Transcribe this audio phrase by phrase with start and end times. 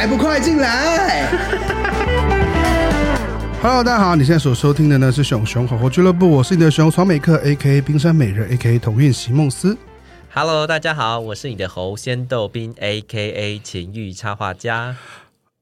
[0.00, 1.28] 还不快进来！
[3.60, 7.82] Hello，大家好，你现在所收听的呢是熊熊火火俱乐部，我是你的熊曹美克，A.K.A.
[7.82, 8.78] 冰山美人，A.K.A.
[8.78, 9.76] 同韵席梦思。
[10.32, 13.58] Hello，大家好，我是你的猴仙豆冰，A.K.A.
[13.58, 14.96] 情欲插画家。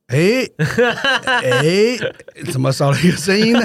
[0.09, 0.17] 哎
[1.43, 1.99] 哎，
[2.51, 3.61] 怎么少了一个声音呢？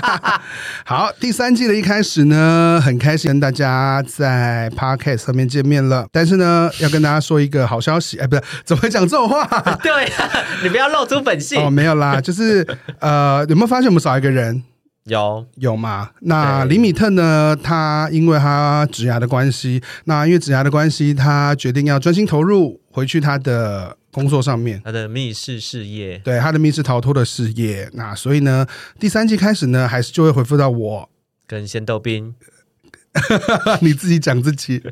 [0.86, 6.06] 好，第三季的一开始呢，很开心跟大家在 Podcast 上面见面了。
[6.10, 9.44] 但是呢，要跟大家说一个好消息，哎，不是，怎么会讲这种话？
[9.84, 10.30] 对啊，
[10.62, 11.62] 你不要露出本性。
[11.62, 12.66] 哦，没有啦，就是
[13.00, 14.62] 呃，有没有发现我们少一个人？
[15.04, 16.08] 有有吗？
[16.22, 17.54] 那李米特呢？
[17.62, 23.98] 他因为他职涯的关系，那因为职涯的关系，他决定要专心投入回去他的。
[24.10, 28.66] 工作上面，他的密室事业，对他的密室逃脱的事业，那所以呢，
[28.98, 31.10] 第三季开始呢，还是就会回复到我。
[31.46, 32.34] 跟仙豆兵，
[33.80, 34.82] 你自己讲自己，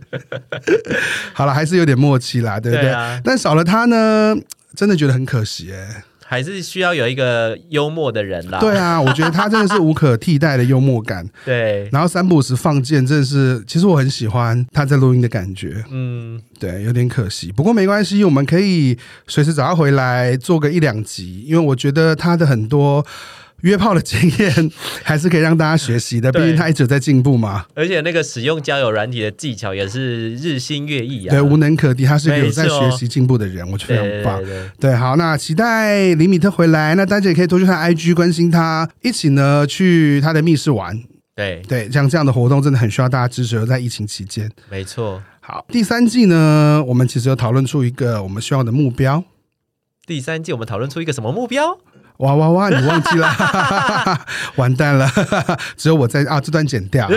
[1.34, 2.92] 好了，还是有点默契啦，对不对？
[3.24, 4.34] 但少了他呢，
[4.74, 6.04] 真的觉得很可惜哎、欸。
[6.28, 8.58] 还是需要有一个幽默的人啦。
[8.58, 11.26] 对啊，我觉得他真的是无可替代的幽默感。
[11.44, 15.84] 对，然后三不五时放箭，真的是，其实我很喜欢他在录音的感觉。
[15.90, 23.06] 嗯，对，有点可惜，不过没关系，我们可以随时找他回来做个一两集，因为我觉得他的很多。
[23.66, 24.70] 约炮的经验
[25.02, 27.66] 还是可以让大家学习的，毕竟他一直在进步嘛。
[27.74, 31.30] 而且那个使用交友软体的技巧也是日新月异啊。
[31.30, 34.38] 对，无能可敌，他是一个有在学习进步的人，我觉得非常棒。
[34.42, 41.02] 对，对，对，对，好，那期待李米特回来，那大家也可以多去看 IG 关心他，一起呢去他的密室玩。
[41.34, 44.50] 对对，像这样的活动真的很需要大家支持，在疫情期间。
[44.70, 45.22] 没错。
[45.40, 49.22] 好，第三季呢，我们其实有讨论出一个我们需要的目标。
[50.06, 51.78] 第三季我们讨论出一个什么目标？
[52.18, 52.68] 哇哇哇！
[52.70, 53.28] 你忘记了，
[54.56, 55.10] 完蛋了，
[55.76, 57.08] 只有我在啊，这段剪掉。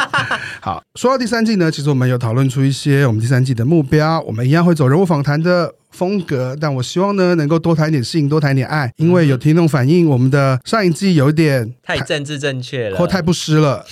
[0.60, 13.84] 好，说到第三季呢，其实我们有讨论出一些我们第三季的目标，我们一样会走人物访谈的风格，但我希望呢，能够多谈一点性，多谈一点爱，因为有听众反映我们的上一季有点太政治正确了，或太不湿了，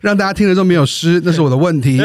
[0.00, 2.02] 让大家听了都没有湿，那是我的问题。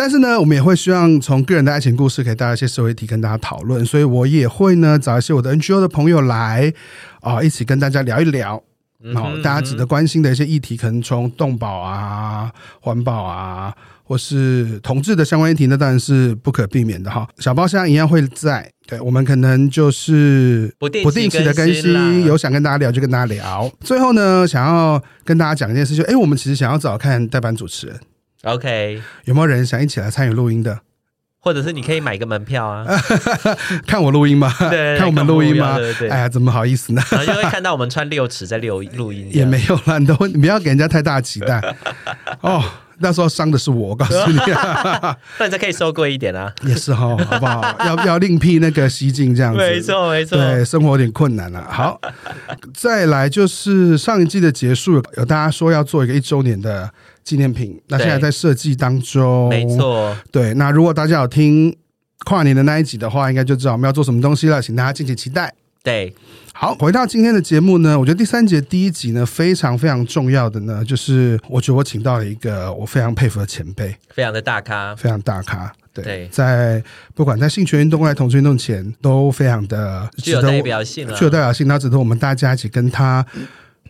[0.00, 6.72] 但是呢，我们也会希望从个人的爱情故事给大家一些社会题跟大家讨论，所以我也会呢找一些我的 NGO 的朋友来
[7.20, 8.62] 啊、呃，一起跟大家聊一聊，
[8.98, 12.50] 然后大家值得关心的一些议题，可能从动保啊、
[12.80, 17.28] 环保啊，或是同志的相关议题，那当然是不可避免的哈。
[17.36, 23.70] 小包厢一样会在，对，我们可能就是不定期的更新，有想跟大家聊就跟大家聊。
[23.80, 28.00] 最后呢，想要跟大家讲一件事，就哎，我们其实想要找看代班主持人。
[28.44, 30.80] OK，有没有人想一起来参与录音的？
[31.42, 32.84] 或者是你可以买个门票啊，
[33.86, 34.54] 看我录音吗？
[34.70, 35.76] 对，看我们录音吗？
[35.78, 36.08] 对对对。
[36.10, 37.02] 哎呀，怎么好意思呢？
[37.10, 41.60] 然后就会看到我们穿六尺在录录音，也没有啦，你都你不要给人家太大期待
[42.42, 42.62] 哦。
[43.02, 44.36] 那时候伤的是我，我告诉你，
[45.38, 47.74] 那你再可以收贵一点啊，也是哈，好不好？
[47.86, 51.66] 要要另辟那个西径这样子，没错没错，对，生活有点困难了。
[51.70, 51.98] 好，
[52.74, 56.92] 再来就是上一季的结束，有大家说要做一个一周年的
[57.22, 60.54] 纪念品，那现在在设计当中，没错，对。
[60.54, 61.76] 那如果大家有听
[62.24, 65.54] 跨年的那一集的话，应该就知道我们要做什么东西了，请大家敬请期待。
[65.82, 66.14] 对，
[66.52, 76.28] 好，回到今天的节目呢，我觉得第三节第一集呢，非常非常重要的呢，就是我觉得我请到了一个我非常佩服的前辈，非常的大咖，非常大咖，对，对。
[76.28, 83.24] 在不管在性权运动、在同志运动前，都非常的具有代表性，具有代表性，那值得我们大家一起跟他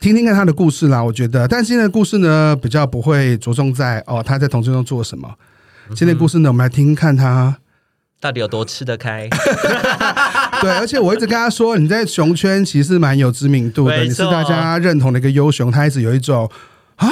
[0.00, 1.04] 听听看他的故事啦。
[1.04, 5.28] 我觉得，但今天的故事呢，比较不会着重在哦他在同志运动做什么，
[5.88, 7.58] 今天的故事呢，我们来听听看他。
[8.18, 9.28] 到底有多吃得开？
[10.62, 15.70] 对，而且我一直跟他说，你在熊圈其实蛮有知名度的，你是大家认同的一个优熊。
[15.70, 16.50] 他一直有一种
[16.96, 17.08] 啊，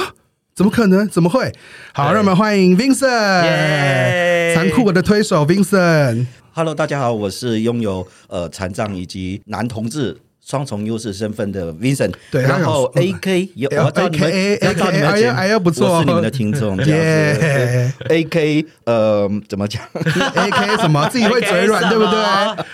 [0.55, 1.07] 怎么可能？
[1.07, 1.53] 怎么会？
[1.93, 6.25] 好，让我们欢迎 Vincent，残酷的推手 Vincent。
[6.53, 10.17] Hello，大家好，我是拥有呃残障以及男同志
[10.49, 19.83] 双重优势身份的 Vincent，对，然后 A K 有 A K A K，哎呀哎呀不错，我是你们的听众，耶，A K 呃怎么讲？
[19.93, 21.07] A K 什么？
[21.09, 22.19] 自己会嘴软对不对？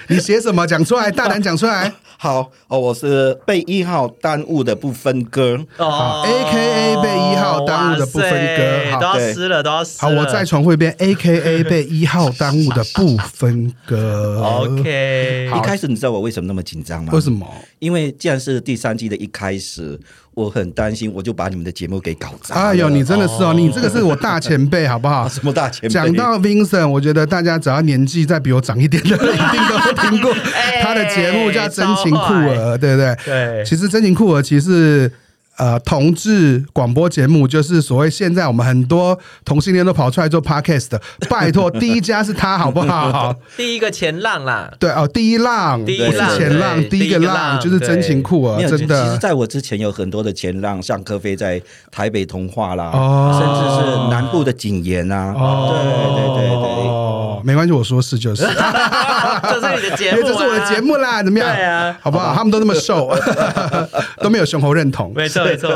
[0.07, 0.66] 你写什么？
[0.66, 1.92] 讲出来，大胆讲出来。
[2.18, 10.01] 好哦，我是被一号耽误的不分割哦，A K A 被一号耽误的不分割，好，都要撕了，都要撕。
[10.01, 14.42] 好，我再重复一遍，A K A 被一号耽误的不分割。
[14.42, 17.12] OK，一开始你知道我为什么那么紧张吗？
[17.13, 17.45] 为什么？
[17.80, 20.00] 因为既然是第三季的一开始。
[20.36, 22.56] 我很担心，我就把你们的节目给搞砸。
[22.56, 25.26] 哎呦，你真的是哦，你这个是我大前辈，好不好？
[25.32, 25.88] 什么大前辈？
[25.88, 30.36] 讲到 Vincent，我觉得大家只要年纪再比我长一点的，一定都会听过
[30.84, 33.16] 他的节目，叫《真情酷儿》，对不对？
[33.24, 33.64] 对。
[33.66, 35.10] 其实《真情酷儿》其实。
[35.57, 43.34] 呃，同志广播节目就是所谓现在我们很多同性恋都跑出来做 podcast 的， 拜托，第一家是他好不好？
[43.56, 49.06] 第一个前浪啦，对哦，第一浪，第一浪，前浪，第一个浪就是真情库啊，真的。
[49.06, 61.56] 其实在我之前有很多的前浪，像柯飞在台北童话啦，哦，甚至是南部的景言啊，哦，对对对对，哦，没关系，我说是就是，这是你的节目，这是我的节目啦，怎么样？
[61.56, 62.36] 对啊，好不好？
[62.36, 63.10] 他们都那么瘦，
[64.22, 65.44] 都没有雄厚认同，没错。
[65.45, 65.69] 没错，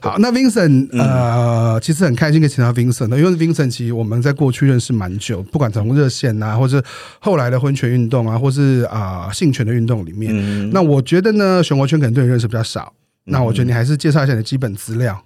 [0.00, 6.82] 好，那 Vincent，呃，其实很开心可以请到 Vincent 的，因为 Vincent 其实我们在过去认识蛮久，不管从热线啊，或是
[7.18, 12.92] 后来的婚权运动啊，或是啊、呃、性权的运动里面，嗯、那我觉得呢，熊国圈可能对你认识比较少，
[13.26, 15.22] 嗯、那我觉得你还是介绍一下你的基本资料。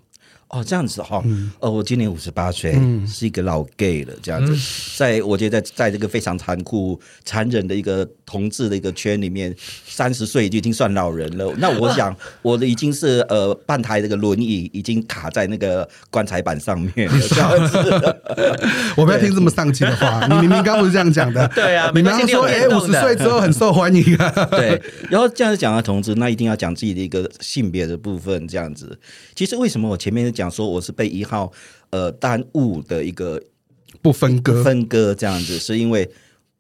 [0.49, 4.61] 哦，这样子哈，嗯、呃，我今年五十八岁，嗯、是一个老 gay 了，这样子，嗯、
[4.99, 9.55] 在我觉得在在这个非常残酷、残忍的一个同志的一个圈里面，
[9.87, 11.53] 三十岁就已经算老人了。
[11.59, 17.21] 那我想， 我的已经是呃半台这个轮椅已经卡在那个棺材板上面了。
[17.29, 17.79] 这样子，
[18.97, 21.47] 我不要听这么丧气的话， 你明明刚不是这样讲的？
[21.55, 24.31] 对啊，你刚刚说哎，五十岁之后很受欢迎啊。
[24.51, 24.81] 对，
[25.11, 28.99] 然后这样子讲到同志，那一定要讲自己的一个性别的部分，这样子。
[29.35, 30.43] 其实为什么我前面讲？
[30.43, 31.53] 讲说我是被一号
[31.91, 33.41] 呃耽误的一个
[34.01, 36.11] 不分割分割这样子，是因为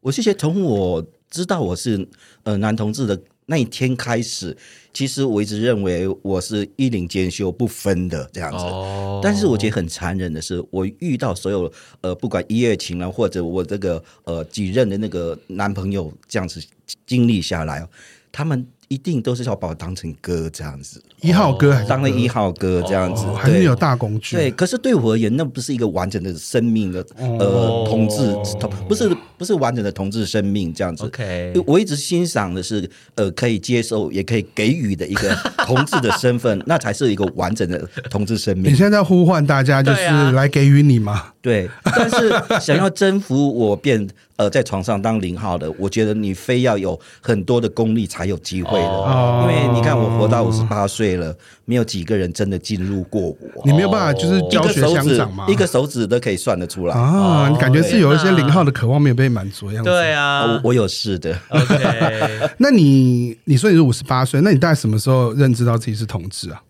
[0.01, 2.09] 我其实从我知道我是
[2.45, 4.57] 呃男同志的那一天开始，
[4.93, 8.59] 其实我一直认为我是一领兼修不分的这样子。
[8.59, 16.63] 哦，但是我觉得很残忍的是，我遇到所有呃不管一夜情啊，或者我这个呃几任的那个男朋友这样子
[17.05, 17.85] 经历下来，
[18.31, 18.65] 他们。
[18.93, 24.37] 一定都是要把我当成哥这样子，一号哥还是当了一号哥这样子，还是有大工具。
[24.37, 31.05] 对，可是对我而言，那不是一个完整的生命的呃同志同，不是不是完整的同志生命这样子。
[31.05, 35.35] OK，我一直欣赏的是呃可以接受也可以给予的一个
[35.65, 38.71] 同志的身份，那才是一个完整的同志生命。
[38.71, 41.33] 你现在呼唤大家就是来给予你吗？
[41.41, 42.31] 对，但是
[42.61, 44.07] 想要征服我变。
[44.37, 53.63] 呃，在床上当零号的，我觉得你非要有很多的功力才有机会的，哦、因为你看我活到五十八岁了，没有几个人真的进入过我。
[53.65, 55.47] 你没有办法，就是教学相长嘛？
[55.49, 57.49] 一个手指都可以算得出来啊！
[57.51, 59.91] 你感觉是有一些零号的渴望没有被满足的样子。
[59.91, 61.39] 对啊，我我有事的。
[61.51, 66.63] OK， 那你你说你是五十八岁，那你大概什么时候认知到自己是同志啊？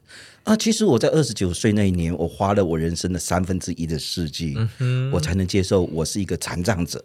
[0.44, 4.56] 啊，其实我在二十九岁那一年，我花了我人生的三分之一的世纪，
[5.12, 7.00] 我才能接受我是一个残障者。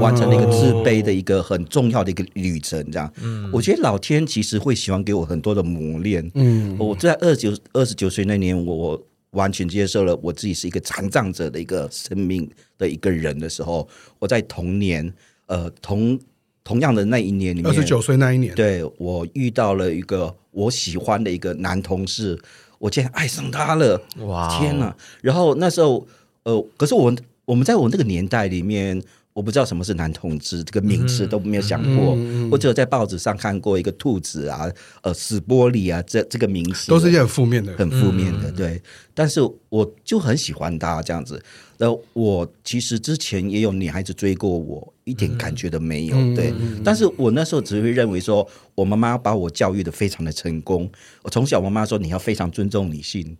[0.00, 3.12] 完成了一个自卑的一个很重要的一个旅程，这样。
[3.22, 6.30] 嗯，我觉得老天其实会喜欢给我很多的磨练。
[6.34, 9.00] 嗯，我在二十九二十九岁那年，我
[9.30, 13.88] 完全接受了我自己是一个残障者的一个生命的一个人的时候，
[14.18, 15.12] 我在同年，
[15.46, 16.18] 呃，同
[16.64, 22.38] 同样的那一年里面，二十九岁那一年，对，我遇到了一个我喜欢的一个男同事，
[22.78, 24.02] 我竟然爱上他了。
[24.18, 24.96] 哇，天哪！
[25.22, 26.06] 然后那时候，
[26.42, 27.14] 呃，可是我
[27.44, 29.02] 我们在我那个年代里面。
[29.32, 32.14] 我不知道什么是男同志，这个名词都没有想过。
[32.16, 34.70] 嗯嗯、我只有在报纸上看过一个兔子啊，
[35.02, 38.50] 呃，死玻璃啊，这这个名词都是一些很负面的，很负面的。
[38.50, 38.82] 嗯、对，
[39.20, 41.38] 但是我就很喜欢他这样子。
[41.76, 46.16] 那我其实之前也有女孩子追过我，一点感觉都没有。
[46.16, 50.90] 嗯、对，嗯、但是我那时候只会认为说，我妈妈把我教育的非常的成功。
[51.20, 53.36] 我从小我妈妈说你要非常尊重女性，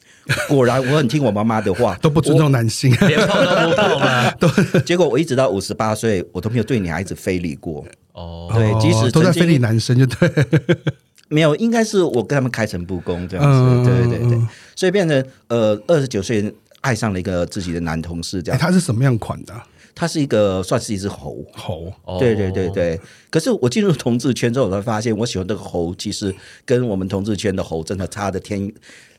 [0.51, 4.31] 果然我很听我妈妈的话， 都不尊重男性， 连碰都不碰啊。
[4.33, 4.49] 都
[4.81, 7.87] 结果我一直到五十八岁，我都没有对女孩子非礼过。
[8.13, 10.29] 哦，对，即使都在非礼男生，就对，
[11.31, 13.59] 没有，应该是我跟他们开诚布公这样子。
[13.59, 14.39] 嗯、对对对，
[14.77, 16.55] 所以变成呃二十九岁。
[16.83, 18.59] 爱上了一个自己的男同事，这样。
[18.59, 19.53] 他是什么样款的？
[19.95, 21.93] 他是一个算是一只猴，猴。
[22.19, 22.99] 对对对对。
[23.29, 26.35] 可是我进入同志圈之后，我才发现我喜欢这个猴，其实
[26.65, 28.73] 跟我们同志圈的猴真的差的天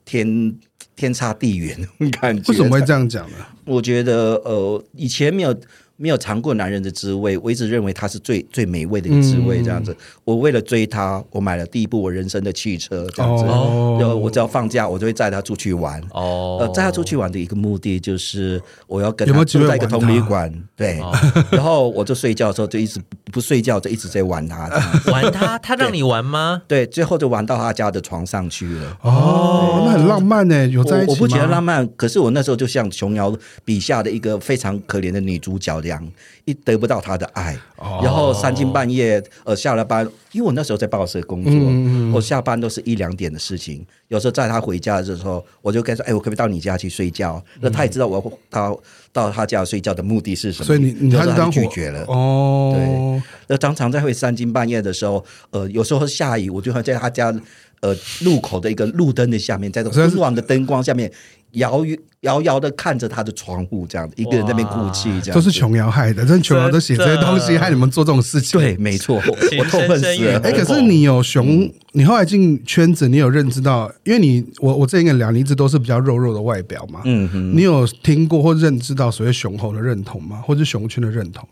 [0.04, 0.56] 天
[0.96, 1.88] 天差地远，
[2.20, 2.52] 感觉。
[2.52, 3.38] 为什么会这样讲呢？
[3.66, 5.56] 我觉得呃，以前没有
[6.02, 9.62] 没有尝过男人的滋味，我一直认为他是最最美味的一个滋味。
[9.62, 13.08] 这样子，嗯、我为了追他，我买了第一部我人生的汽车。
[13.14, 16.02] 这样子，哦、然后我只要放假，我就会载他出去玩。
[16.12, 20.52] 哦，呃，载他出去玩的一个目的就是我要跟他住在一个同旅馆。
[20.76, 21.16] 对，哦、
[21.52, 23.00] 然后我就睡觉的时候就一直
[23.32, 24.68] 不睡觉，就一直在玩他。
[25.12, 25.60] 玩他？
[25.60, 26.64] 他让你玩吗？
[26.68, 28.98] 对，最后就玩到他家的床上去了。
[29.04, 33.32] 哦，那很浪漫呢，有在一起我，我不觉得浪漫，可是我那时候就像琼瑶
[33.64, 36.12] 笔下的一个非常可怜的女主角这样，
[36.46, 48.82] 一得不到他的爱，哦、然后三更半夜呃下了班，因为我那时候在报社工作，嗯、我下班都是一两点的事情，有时候载他回家的时候，我就跟他说：“哎，我可不可以到你家去睡觉？”那、嗯、他也知道我要到
[49.14, 52.04] 到他家睡觉的目的是什么，所以你你他是当拒绝了。
[52.08, 52.74] 哦。
[52.76, 57.34] 对，那常常在会三更半夜的时候，呃，有时候下雨，我就会在他家
[57.82, 61.12] 呃路口的一个路灯的下面，在这昏黄的灯光下面。
[61.56, 61.84] 遥
[62.22, 66.26] 遥遥的看着他的窗户，这样子一个人在那边哭泣，这样都是琼瑶害的。
[66.26, 68.58] 真琼瑶都写这些东西，害你们做这种事情。
[68.58, 69.22] 对，没错，
[69.60, 70.40] 我痛恨死了。
[70.40, 77.02] 哎，可是你有熊，你后来进圈子，你有认知到，因为你我我之前跟你聊，你一直都是比较肉肉的外表嘛。
[77.04, 80.42] 嗯哼，你有听过或认知到所谓熊猴的认同吗？
[80.48, 81.46] 或者熊圈的认同？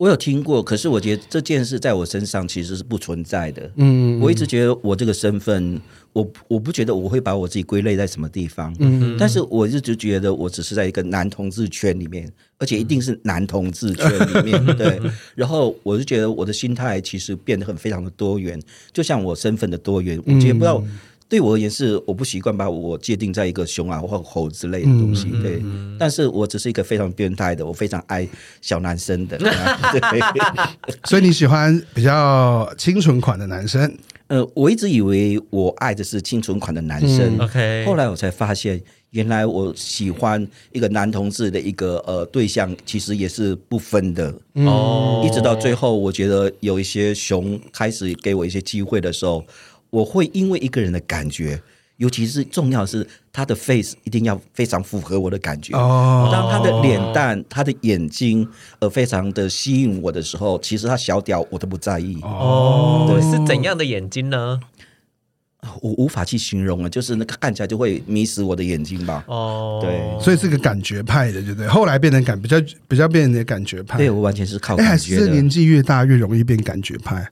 [0.00, 3.70] 我有听过，可是我觉得这件事在我身上其实是不存在的。
[3.76, 5.78] 嗯，我一直觉得我这个身份，
[6.14, 8.74] 我我不觉得我会把我自己归类在什么地方。
[8.78, 14.64] 嗯，但是我一直觉得我只是在一个男同志圈里面，而且一定是男同志圈里面。
[14.74, 14.98] 对，
[15.34, 18.58] 然后我就觉得我的心态其实变得很非常的多元，
[18.94, 20.82] 就像我身份的多元，我觉得不知道。
[21.30, 25.62] 对我而言是我不习惯把我界定在一个熊啊或猴之类的东西，对。
[25.96, 28.28] 但是我只是一个非常变态的，我非常爱
[28.60, 29.38] 小男生的。
[29.38, 30.20] 对，
[31.08, 33.96] 所以你喜欢比较清纯款的男生？
[34.26, 37.38] 呃，我一直以为我爱的是清纯款的男生。
[37.38, 44.34] OK，后来我才发现，原来我喜欢一个男同志的一个呃对象，其实也是不分的。
[44.54, 49.44] 哦，一直到最后，我觉得有一些熊开始给我一些机会的时候。
[49.90, 51.60] 我会因为一个人的感觉，
[51.96, 55.76] 尤其是重要的是他的 face 一定要非常符合我的感觉。
[55.76, 62.18] 哦，当他的脸蛋、他的眼睛呃非常的吸引我的时候，其实他小屌我都不在意。
[62.22, 64.60] 哦，对，是怎样的眼睛呢？
[65.82, 69.22] 我无法去形容了，就是那个看起来就会迷死我的眼睛吧。
[69.28, 71.68] 哦，对，所以是个感觉派的，对不对？
[71.68, 72.56] 后来变成感比较
[72.88, 73.98] 比较变成感觉派。
[73.98, 75.20] 对，我完全是靠感觉的。
[75.20, 77.28] 还是年纪越大越容易变感觉派。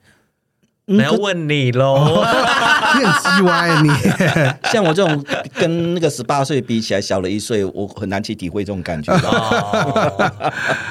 [0.97, 2.23] 没有问你喽，
[2.97, 3.89] 你很叽歪你。
[4.71, 5.23] 像我这种
[5.55, 9.15] 跟那个十八岁比起来小了一岁，我很难去体会这种感觉。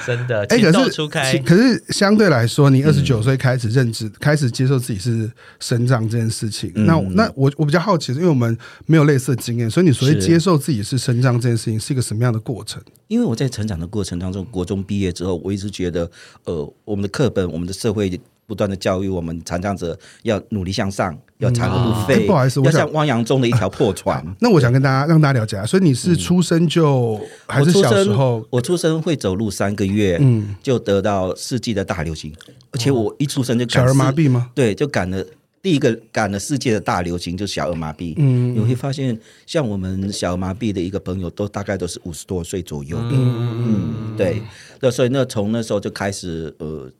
[0.07, 12.81] 真的， 哎，可是可是相对来说，你二十九岁开始认知、开始接受自己是生长这件事情，那那我我比较好奇，因为我们没有类似的经验，所以你所谓接受自己是生长这件事情是一个什么样的过程？
[13.09, 16.11] 因为我在成长的过程当中，国中毕业之后，我一直觉得，
[16.45, 18.21] 呃，我们的课本，我们的社会。
[18.49, 22.27] 不断的教育我们残障者要努力向上，要残而不废。
[22.27, 24.25] 不好意思，我要像汪洋中的一条破船。
[24.41, 28.43] 那我想跟大家让大家了解啊，所以你是出生就还是小时候？
[28.49, 32.33] 我出生会走路三个月，嗯，就得到世纪的大流行，
[32.73, 34.51] 而且我一出生就小儿麻痹吗？
[34.55, 35.23] 对，就赶了
[35.61, 38.15] 第一个赶了世界的大流行，就是小儿麻痹。
[38.17, 42.97] 嗯，你会发现，像我们小儿麻痹的一个朋友，都大概都是五十多岁左右。
[42.99, 44.41] 嗯嗯，对，
[44.81, 46.91] 那所以那从那时候就开始呃。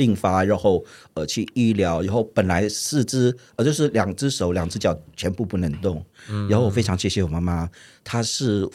[0.00, 7.68] 病发，然后呃去医疗，然后本来四肢呃就是两只手、两只脚全部不能动，嗯、然后我非常谢谢我妈妈，
[8.02, 8.66] 她是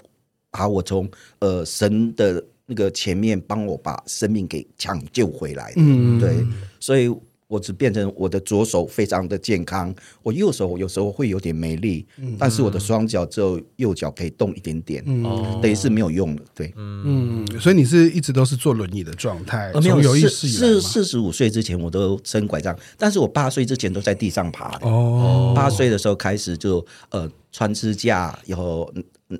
[0.52, 6.46] 把我从呃神的那个前面帮我把生命给抢救回来的，嗯、对，
[6.80, 7.12] 所以。
[7.48, 15.24] 我只变成我的左手非常的健康，我右手有时候会有点没力，嗯、但是我的双脚只有右脚可以动一点点，嗯、
[15.62, 16.42] 等于是没有用了。
[16.56, 24.80] 对，嗯，所以你是一直都是坐轮椅的状态，没有有意识是四十五岁之前我都撑拐杖，但是我八岁之前都在地上爬。
[24.82, 28.92] 哦，八岁的时候开始就呃穿支架，然后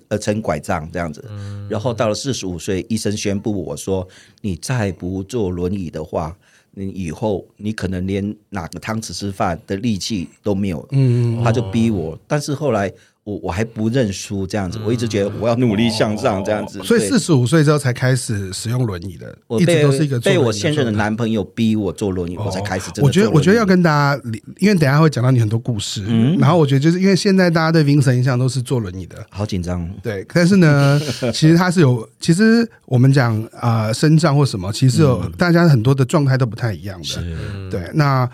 [0.10, 4.08] 呃撑拐杖这样子，嗯、然后到了四十五岁，医生宣布我说，
[4.42, 6.38] 你再不坐轮椅的话。
[6.76, 12.94] 你以后你可能连哪个汤匙吃饭的力气都没有，嗯，他就逼我，但是后来。
[13.26, 22.92] 我我还不认输这样子，我一直觉得我要努力向上这样子，所以四十五岁之后才开始使用轮椅的，我一直都是一个被我现任的男朋友逼我坐轮椅，我才开始。
[23.02, 24.22] 我觉得我觉得要跟大家，
[24.60, 26.06] 因为等下会讲到你很多故事，
[26.38, 29.90] 然后我觉得就是因为现在大家对 Vincent 印象都是坐轮椅的，好紧张。
[30.04, 31.02] 对，但是呢，
[31.34, 37.70] 其实他是有，其实我们讲啊，身障或什么，其实有大家很多的状态都不太一样的。
[37.72, 38.30] 对，那。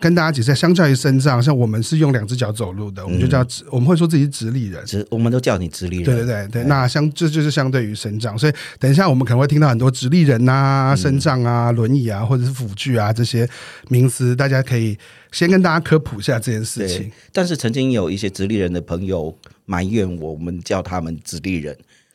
[0.00, 6.04] 跟大家解释，相较于身障，像我们是用两只脚走路的，我们就叫直，我们会说自己是直立人，直，我们都叫你直立人。
[6.04, 13.48] 对对对对，那相这就是相对于身障，所以等一下我们可能会听到很多直立人呐、身障啊、轮椅啊，或者是辅具啊这些
[13.88, 14.98] 名词，大家可以
[15.32, 17.10] 先跟大家科普一下这件事情。
[17.32, 19.34] 但是曾经有一些直立人的朋友
[19.64, 21.74] 埋怨我，我们叫他们直立人。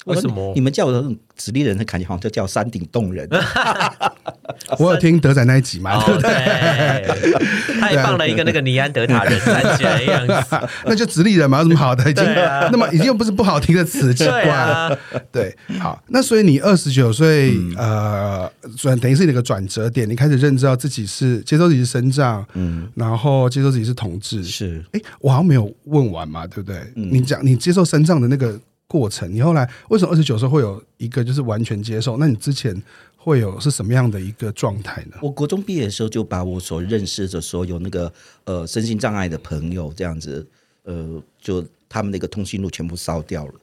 [0.09, 1.03] 为什么你们叫我的
[1.35, 3.27] 直立人，的感觉好像就叫山顶洞人。
[4.77, 6.03] 我有听德仔那一集嘛？
[6.05, 7.79] 对不对？
[7.79, 10.33] 他也放了一个那个尼安德塔人站起来的样子，
[10.85, 12.09] 那就直立人嘛，有什么好的？
[12.09, 12.23] 已经
[12.71, 14.97] 那么已经又不是不好听的词，奇怪了。
[15.31, 24.83] 对，好，那所以你二十九岁，呃，转等于是你的一个转折点，你开始认知到自己是接受自己是身障，嗯，然后接受自己是同志，是。
[24.91, 26.79] 哎，我好像没有问完嘛，对不对？
[26.95, 28.59] 你讲你接受身障的那个。
[28.89, 32.17] 过程，你后来为什么二十九岁会有一个就是完全接受？
[32.17, 32.75] 那你之前
[33.15, 35.17] 会有是什么样的一个状态呢？
[35.21, 38.11] 我国中毕业的时候就把我所认识的所有那个
[38.45, 40.45] 呃身心障碍的朋友这样子，
[40.83, 43.53] 呃，就他们那个通讯录全部烧掉了。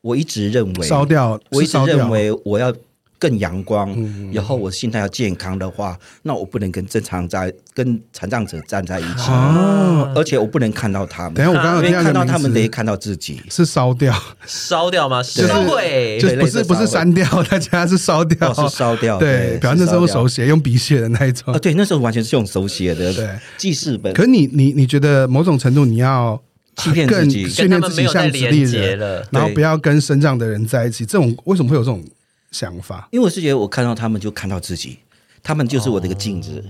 [0.00, 2.74] 我一直认为烧掉，我一直认为我要。
[3.22, 3.96] 更阳光，
[4.32, 9.30] 然后我心态要健康的话，那我不能跟正常在跟残障者站在一起，
[10.16, 11.34] 而且我不能看到他们。
[11.34, 14.12] 等下我刚刚听看到他们，得看到自己是烧掉，
[14.44, 15.22] 烧掉吗？
[15.22, 19.20] 烧毁，就不是不是删掉， 大家是烧掉，是烧掉。
[19.20, 21.54] 对，表示那时候手写用笔写的那一种。
[21.54, 24.12] 啊，对，那时候完全是用手写的，对，记事本。
[24.12, 26.42] 可你你你觉得某种程度你要
[26.78, 32.02] 欺骗自己，训练自己像直立人，然后不要跟身障的人在一起，这种为什么会有这种？
[32.52, 34.98] 想法，因为我是觉得我看到他们就看到自己，
[35.42, 36.62] 他们就是我的一个镜子，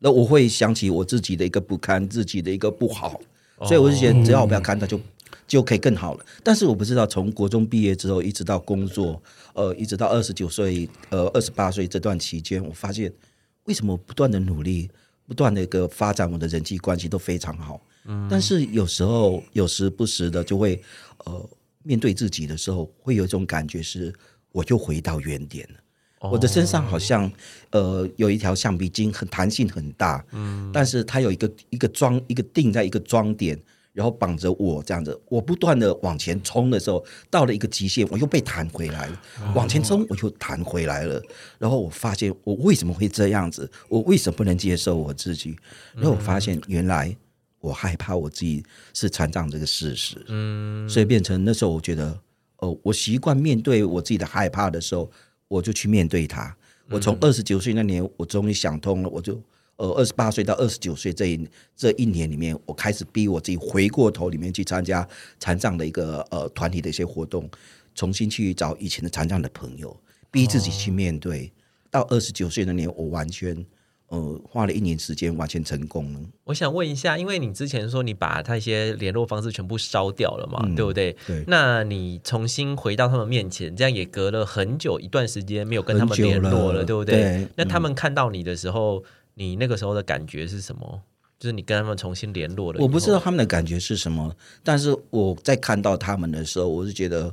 [0.00, 3.18] 那、哦、我会想起我自己的一个不堪，自己的一个不好，
[3.62, 5.00] 所以我就觉得只要我不要看到就
[5.46, 6.26] 就可以更好了。
[6.42, 9.22] 但是我不知道从国中毕业之后一直到工作，
[9.54, 13.10] 呃，一直到二十九岁，呃，二十八岁这段期间，我发现
[13.64, 14.90] 为什么不断的努力，
[15.26, 20.82] 不断的一个发展，我的人际关系都非常好，嗯，但是有时候有时不时的就会
[21.26, 21.48] 呃
[21.84, 24.12] 面对自己的时候，会有一种感觉是。
[24.52, 25.80] 我就回到原点了。
[26.20, 27.30] 我的身上好像
[27.70, 33.56] 呃有一条橡皮筋，很弹性很大，嗯，但是它有一个一个桩一个定在一个桩点，
[33.92, 35.16] 然后绑着我这样子。
[35.28, 39.22] 我不断的往前冲的时候，到了一个极限，我又被弹回来了。
[39.54, 41.22] 往前冲，我又弹回来了。
[41.56, 43.70] 然后我发现我为什么会这样子？
[43.88, 45.56] 我为什么不能接受我自己？
[45.94, 47.16] 然后我发现原来
[47.60, 52.18] 我害怕我自己是残障这个事实，嗯，所以变成那时候我觉得。
[52.58, 55.10] 哦，我习惯面对我自己的害怕的时候，
[55.48, 56.56] 我就去面对它。
[56.90, 59.40] 我从二十九岁那年，我终于想通了，我就
[59.76, 65.06] 呃二十八岁到二十九岁这一这一年里面，我开始逼我自己回过头里面去参加
[65.38, 67.48] 残障的一个呃团体的一些活动，
[67.94, 69.94] 重新去找以前的残障的朋友，
[70.30, 71.52] 逼自己去面对。
[71.90, 73.64] 到二十九岁那年，我完全。
[74.08, 76.20] 呃，花了一年时间完全成功了。
[76.44, 81.14] 我想问一下，因为你之前说你把他一些联络方式全部烧掉了嘛，嗯、对不对？
[81.26, 81.44] 对。
[81.46, 87.16] 那你重新回到他们面前，这样也隔了很久一段时间没有跟他们联络了，了对不对？
[87.16, 87.48] 对。
[87.56, 91.02] 那他们看到你的时候，嗯、你那个时候的感觉是什么？
[91.38, 92.80] 就是你跟他们重新联络了。
[92.80, 97.30] 我不知道他们的感觉是什么，但是我在看到他们的时候，我是觉得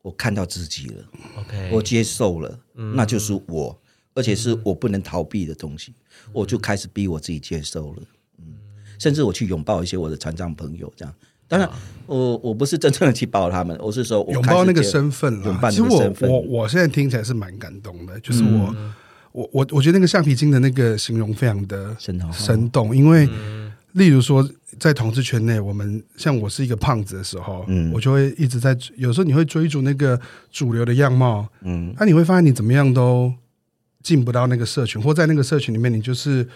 [0.00, 1.04] 我看到自己了。
[1.38, 3.78] OK，我接受了，嗯、那就是我。
[4.14, 5.92] 而且是我不能逃避的东西，
[6.26, 8.02] 嗯、我就开始逼我自己接受了。
[8.38, 8.54] 嗯，
[8.98, 11.14] 甚至我去拥抱一些我的残障朋友，这样。
[11.50, 11.66] 当然，
[12.04, 15.58] 我我不是真正的去抱他们，我是说拥抱那个身份了。
[15.70, 18.92] 其实我我我现在听起来是蛮感动的，就是我、嗯、
[19.32, 21.96] 我我我觉得那个橡皮筋的那个形容非常的
[22.32, 24.46] 生动，因为、嗯、例如说
[24.78, 33.32] 在同志圈内，我们像我是一个胖子的时候，嗯，我就会一直在有时候你会追逐那个主流的样貌，嗯，那、啊、你会发现你怎么样都。
[34.02, 36.46] 进不到那个社群，或在那个社群里面，你就是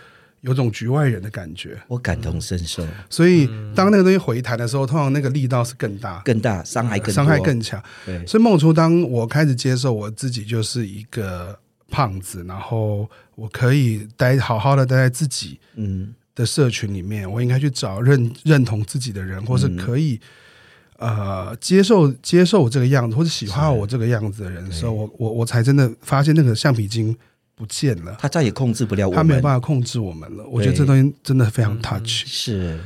[0.40, 1.80] 有种局外人的感觉。
[1.88, 7.82] 我感同身受，所以当那个东西回弹的时候，通常那个力道是更大、更大，伤害更伤害更强。
[8.06, 11.58] 对，所以梦初，当我开始接受我自己就是一个
[11.90, 16.14] 胖子，然后我可以待好好的待在自己嗯。
[16.34, 20.18] 的社群里面，我应该去找认认同自己的人，或是可以。
[20.96, 27.14] 呃，接受接受我这个样子，或者喜欢我这个样子的人的时候，我我我才真的发现那个橡皮筋
[27.54, 30.44] 不见了，他再也控制不了我们，他没有办法控制我们了。
[30.46, 32.78] 我觉得这东西真的非常 touch，是，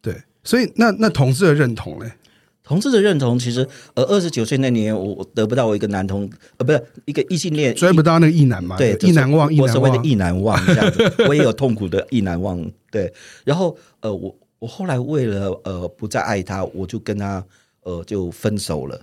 [0.00, 0.14] 对。
[0.44, 2.10] 所以那那同志的认同呢？
[2.62, 8.76] 同志的认同，其实呃，二十九岁那年，我得不到我一个男同，呃，不是一个异性恋，追不到那个异男嘛？
[8.76, 12.64] 对，异男忘，我所谓的异男忘这样子， 我也有痛苦的异男忘。
[12.90, 13.12] 对，
[13.44, 17.44] 然后呃，我我后来为了呃不再爱他，我就跟他。
[17.82, 19.00] 呃，就分手了，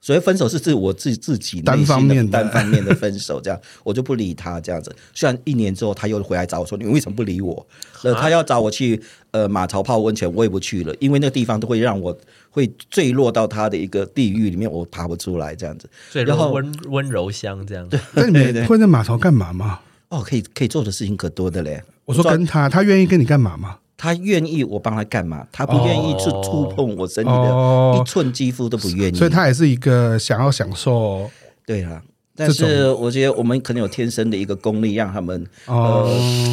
[0.00, 4.94] 所以分手是自我自自己单方面单方面的分手，这样 我就不理他这样子。
[5.12, 7.66] 虽然一年之后他又回来找我说：“你为什么不理我？”
[8.02, 12.16] 呃，他要找我去呃马槽泡温泉，我也不去了，因为那个地方都会让我
[12.48, 15.88] 会坠落到他的一个地狱里面，我爬不出来这样子。
[16.24, 18.00] 然后温温柔乡这样子。
[18.14, 19.80] 那你会在马槽干嘛吗？
[20.08, 21.82] 哦，可以可以做的事情可多的嘞。
[22.06, 23.76] 我说跟他，他愿意跟你干嘛吗？
[24.02, 25.46] 他愿意我帮他干嘛？
[25.52, 31.30] 他不愿意去触碰我身体的一寸肌肤都不愿意，所以他也是一个想要享受。
[31.66, 32.00] 对啊，
[32.34, 36.08] 但是我觉得我们可能有天生的一个功力，让他们呃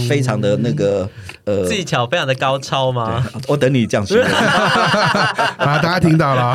[0.10, 1.10] 非常的那个
[1.46, 3.26] 呃技巧非常的高超吗？
[3.48, 6.54] 我等你这样说 啊，大家听到了，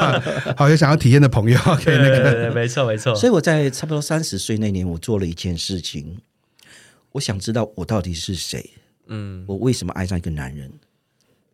[0.56, 3.14] 好，有想要体验的朋友可以那个，没错没错。
[3.14, 6.16] 所以我在差不多三十岁那年，我做了一件事情，
[7.12, 8.70] 我想知道我到底是谁。
[9.10, 10.70] 嗯，我为什么爱上一个男人？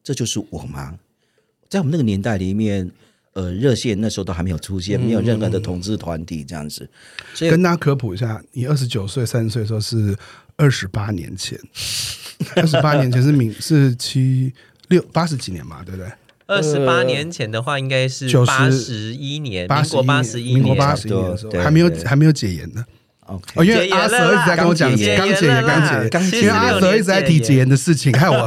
[0.04, 0.96] 这就是我吗？
[1.68, 2.88] 在我们那个年代里面，
[3.32, 6.88] 呃，热线那时候都还没有出现，没有任何的同志团体这样子。
[7.34, 10.16] 所以跟大家科普一下，你二十九岁、三十岁的时候是
[10.54, 11.58] 二十八年前，
[12.54, 14.52] 二十八年前是明是七
[14.88, 16.08] 六八十几年嘛，对不对？
[16.46, 22.86] 二十八年前的话，应该是八十一年，民国八十一年，民国八十一年的时候，还没有还没有解严呢。
[23.26, 25.64] 哦，因为阿 Sir 一直在跟我讲刚解严，刚解严，
[26.10, 28.46] 刚解严，因为阿 Sir 一直在提解严的事情，害我，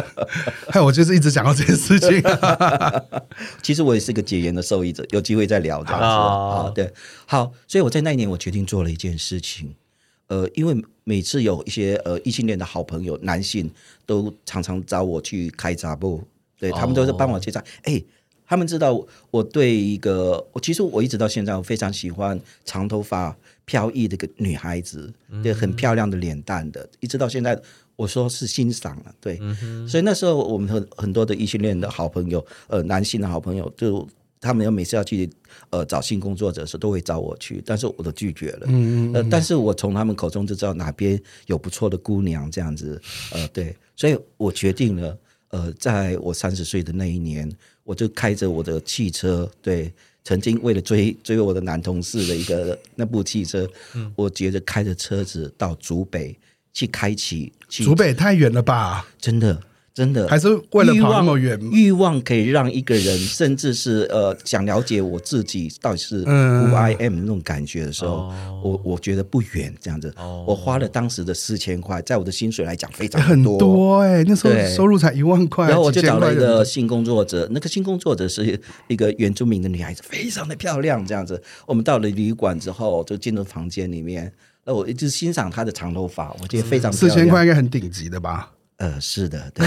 [0.72, 2.22] 害我就是一直讲到这件事情。
[3.60, 6.06] 其实我也是个解严的受益者，有机会再聊这样子。
[6.06, 6.90] 好，对，
[7.26, 9.74] 好，所以我在那一年，我决定做了一件事情。
[10.28, 13.70] 呃，因为每次有一些呃异性恋的好朋友，男性
[14.06, 16.22] 都常常找我去开杂步，
[16.58, 17.60] 对他们都是帮我介绍。
[17.82, 18.06] 哎、欸，
[18.46, 23.36] 他们知道我对一个，我其实我一直到现在，我非常喜欢长头发。
[23.70, 25.08] 飘逸的一个女孩子，
[25.44, 27.56] 对，很漂亮的脸蛋的，一直到现在，
[27.94, 34.04] 我说是欣赏了，对，嗯、所以那时候我们很很多的异性恋的好朋友，呃，男性的好朋友，就
[34.40, 35.30] 他们要每次要去
[35.70, 39.14] 呃找性工作者的时候，都会找我去，但是我都拒绝了，嗯嗯。
[39.14, 45.16] 呃，但是我从他们口中就知道哪边有不错的姑娘这样子，呃，对，所以我决定了，
[45.50, 47.48] 呃，在我三十岁的那一年，
[47.84, 49.94] 我就开着我的汽车，对。
[50.30, 56.38] 曾经为了追追我的男同事的一个那部汽车，嗯、我觉得开着车子到竹北
[56.72, 59.04] 去开启，竹北太远了吧？
[59.20, 59.60] 真的。
[59.92, 61.58] 真的还是为了跑那么远？
[61.72, 70.12] 欲望可以让一个人，甚至是呃，想了解我自己到底是 who I am 那种感觉的时候，嗯、我我觉得不远这样子。
[70.16, 75.66] 哦、我花了当时的四千块，在我的薪水来讲非常多很多哎、欸，那时候收入才一万块。
[75.66, 81.04] 然后我就找了一个性工作者，那个性工作者是一个原住民的女孩子，非常的漂亮。
[81.04, 84.32] 这样子，我们到了旅馆之后，就进入房间里面，
[84.64, 87.10] 那我一直欣赏她的长头发，我觉得非常漂亮。
[87.10, 88.52] 四千块应该很顶级的吧？
[88.80, 89.66] 呃，是的，对。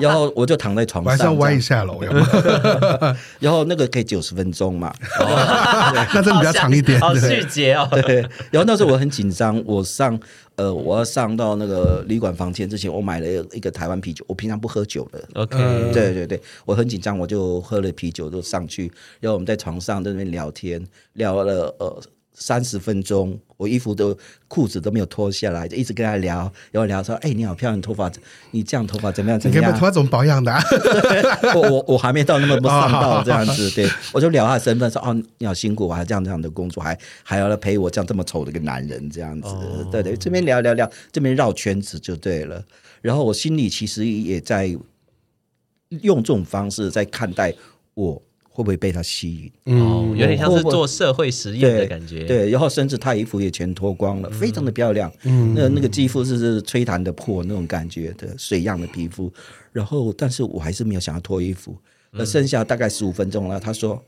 [0.00, 2.00] 然后我就躺在床上，晚上歪一下楼，
[3.38, 4.92] 然后那个可以九十分钟嘛，
[6.12, 7.88] 那真的比较长一点，好细节哦。
[8.02, 8.16] 对。
[8.50, 10.18] 然后那时候我很紧张，我上
[10.56, 15.22] 呃，我要上到那个旅馆房间之前，我买了一个台湾啤酒，我平常不喝酒的。
[15.34, 15.56] OK，
[15.92, 18.90] 对对对，我很紧张，我就喝了啤酒就上去，
[19.20, 22.02] 然后我们在床上在那边聊天，聊了呃。
[22.38, 28.10] 三十分钟，我衣服都裤子都没有脱下来，就一直跟他聊，然后聊说：“哎、欸，你好漂亮，头发，
[28.52, 29.38] 你这样头发怎么样？
[29.38, 29.68] 怎么样？
[29.68, 30.62] 你头发怎么保养的、啊？”
[31.54, 39.48] 我我我还没到那么不上道 这样子，对，我就聊他的身份，说：“哦，你好辛苦，我还这样这样的工作，还还要来陪我这样这么丑的一个男人这样子。
[39.48, 42.64] 哦”对对，这边聊聊聊，这边绕圈子就对了。
[43.02, 44.66] 然后我心里其实也在
[46.02, 47.52] 用这种方式在看待
[47.94, 48.22] 我。
[48.58, 49.78] 会不会被他吸引？
[49.80, 52.24] 哦，有点像是做社会实验的感觉。
[52.24, 55.08] 对，然后甚至他衣服也全脱光了，非常的漂亮。
[55.22, 59.32] 嗯，那那个肌肤是是吹弹的破那种感觉的水样的皮肤。
[59.70, 61.76] 然后，但是我还是没有想要脱衣服。
[62.10, 64.02] 那剩下大概十五分钟了，他说。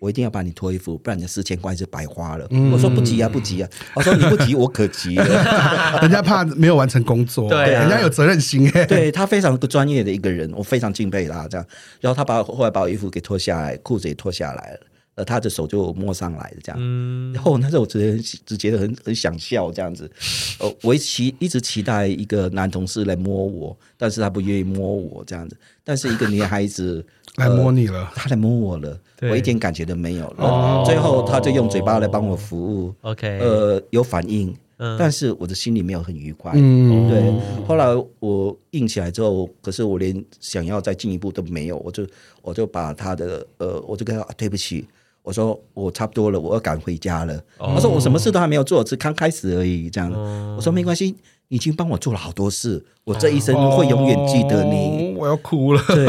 [0.00, 2.46] 我一定要把你脱衣服，不然你的四千块是白花了。
[2.50, 3.68] 嗯、我说不急啊，不急啊。
[3.94, 6.00] 我说你不急，我可急了。
[6.00, 8.68] 人家怕没有完成工作，对，人家有责任心。
[8.88, 11.46] 对，他非常不专业的一个人，我非常敬佩他。
[11.48, 11.66] 这样，
[12.00, 14.80] 然后他把后来把我衣服给脱下来，裤子也脱下来了，
[15.20, 16.78] 呃，他的手就摸上来了，这样。
[16.80, 20.10] 嗯、然后那时候我只只觉得很很想笑，这样子。
[20.58, 25.56] 呃，我一期一直期待一个男同事来摸我，但是他不愿意摸我这样子。
[25.84, 27.04] 但是一个女孩子。
[27.36, 30.82] 来摸你了，他来摸我了，我一点感觉都没有了。
[30.84, 34.52] 最后他就用嘴巴来帮我服务，OK，呃，有反应，
[34.98, 36.50] 但是我的心里没有很愉快。
[36.56, 37.22] 嗯，对。
[37.64, 37.86] 后来
[38.18, 42.04] 我硬起来之后，可是我连想要再进一步都没有，我就
[42.42, 44.84] 我就把他的呃，我就跟他对不起，
[45.22, 47.42] 我说我差不多了，我要赶回家了。
[47.58, 49.88] 他说我什么事都还没有做，只刚开始而已。
[49.90, 50.10] 这样，
[50.56, 51.16] 我说没关系。
[51.50, 55.14] 已经帮我做了好多事，我这一生会永远记得你。
[55.14, 55.82] 哦，我要哭了。
[55.88, 56.06] 对，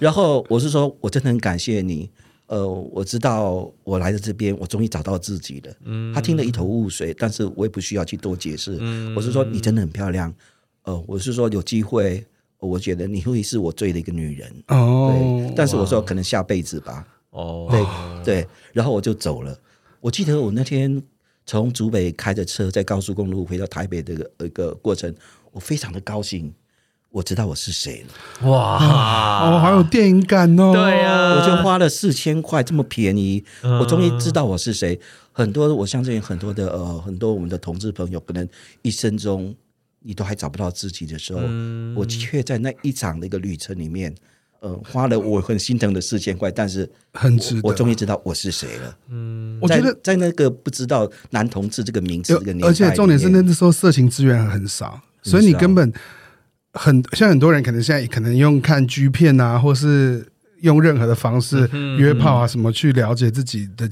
[0.00, 2.10] 然后我是说，我真的很感谢你。
[2.46, 5.72] 呃，我知道我来到这边，我终于找到自己了。
[5.84, 8.78] 嗯，他听得一头雾水，但是我也不需要去多解释。
[8.80, 10.34] 嗯，我是说你真的很漂亮。
[10.82, 12.26] 呃，我是说有机会，
[12.58, 14.52] 我觉得你会是我追的一个女人。
[14.66, 17.06] 哦，对，但是我说可能下辈子吧。
[17.30, 19.58] 哦，对对，然后我就走了。
[20.00, 21.02] 我记得我那天
[21.46, 25.14] 从竹北开着车在高速公路回到台北的一个过程，
[25.52, 26.52] 我非常的高兴。
[27.12, 28.76] 我知道我是谁了，哇，
[29.44, 30.70] 哦，好有电影感哦！
[30.72, 34.96] 对啊，我就花了四千块这么便宜，嗯、我终于知道我是谁。
[35.32, 38.48] 很多我相信很多的呃，很多我们的同志朋友，可能
[38.82, 39.52] 一生中
[39.98, 44.14] 你都还找不到自己的时候，嗯、我却在那一场的一个旅程里面，
[44.60, 47.60] 呃，花了我很心疼的四千块，但是很值得。
[47.64, 48.96] 我终于知道我是谁了。
[49.08, 55.92] 嗯，我觉得在那个不知道男同志这个名字这个年代，而且重点是那时候色情资源很少，所以你根本。
[56.72, 60.24] 很像很多人可能现在可能用看 G 片啊，或是
[60.60, 61.68] 用任何的方式
[61.98, 63.90] 约炮啊什么去了解自己的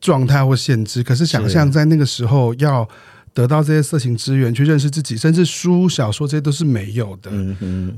[0.00, 1.02] 状态或限制。
[1.02, 2.88] 可是想象在那个时候要
[3.34, 7.30] 得到这些色情资源去认识自己，甚至书小说这些都是没有的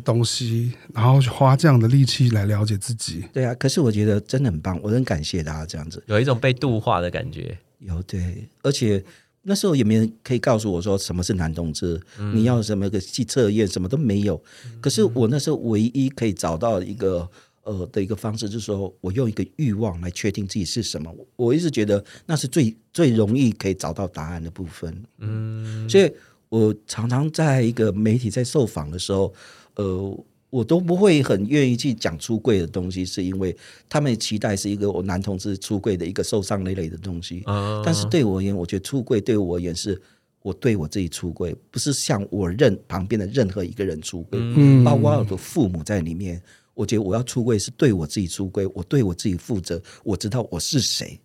[0.04, 3.24] 东西，然后花这样的力气来了解自己。
[3.32, 7.58] 对啊，可是我觉得真的很棒，我很感谢他这样子，有一种被度化的感觉。
[7.80, 9.04] 有对，而且。
[9.46, 14.42] 那时候也没人可以告诉我说什么是男同志，嗯、你要什么个去测验，什么都没有。
[14.80, 17.28] 可是我那时候唯一可以找到一个
[17.64, 21.12] 呃的一个方式，就是说我用一个欲望来确定自己是什么。
[21.36, 25.04] 我一直觉得那是最最容易可以找到答案的部分。
[25.18, 26.10] 嗯，所以
[26.48, 29.34] 我常常在一个媒体在受访的时候，
[29.74, 30.24] 呃。
[30.54, 33.56] 我都不会很愿意去讲出柜的东西，是因为
[33.88, 37.42] 他们期待是一个我男同志出柜的一个受伤累累的东西。
[37.84, 40.00] 但是对我而言，我觉得出柜对我而言是
[40.42, 46.40] 我对我自己出柜，不是像我认旁边的任何一个人出柜，嗯，包括我的父母在里面。
[46.74, 51.18] 我觉得我要出柜是对我自己出柜，我对我自己负责，我知道我是谁。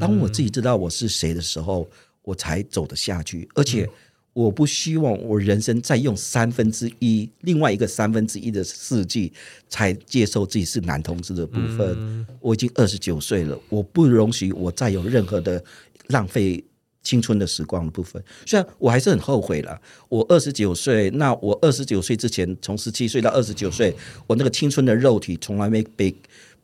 [0.00, 1.88] 当我自己知道我是谁的时候，
[2.22, 3.88] 我才走得下去，而且。
[4.36, 9.32] 我不希望我人生再用三分之一，另外一个三分之一的世纪
[9.66, 11.96] 才接受自己是男同志的部分。
[11.96, 15.64] 嗯、我已经二十九岁了，我不容许我再有任何的
[16.08, 16.62] 浪费
[17.06, 18.20] 青春的时光的部分。
[18.44, 23.94] 虽然我还是很后悔了，我二十九岁，那我二十九岁之前，从十七岁到二十九岁，
[24.26, 26.12] 我那个青春的肉体从来没被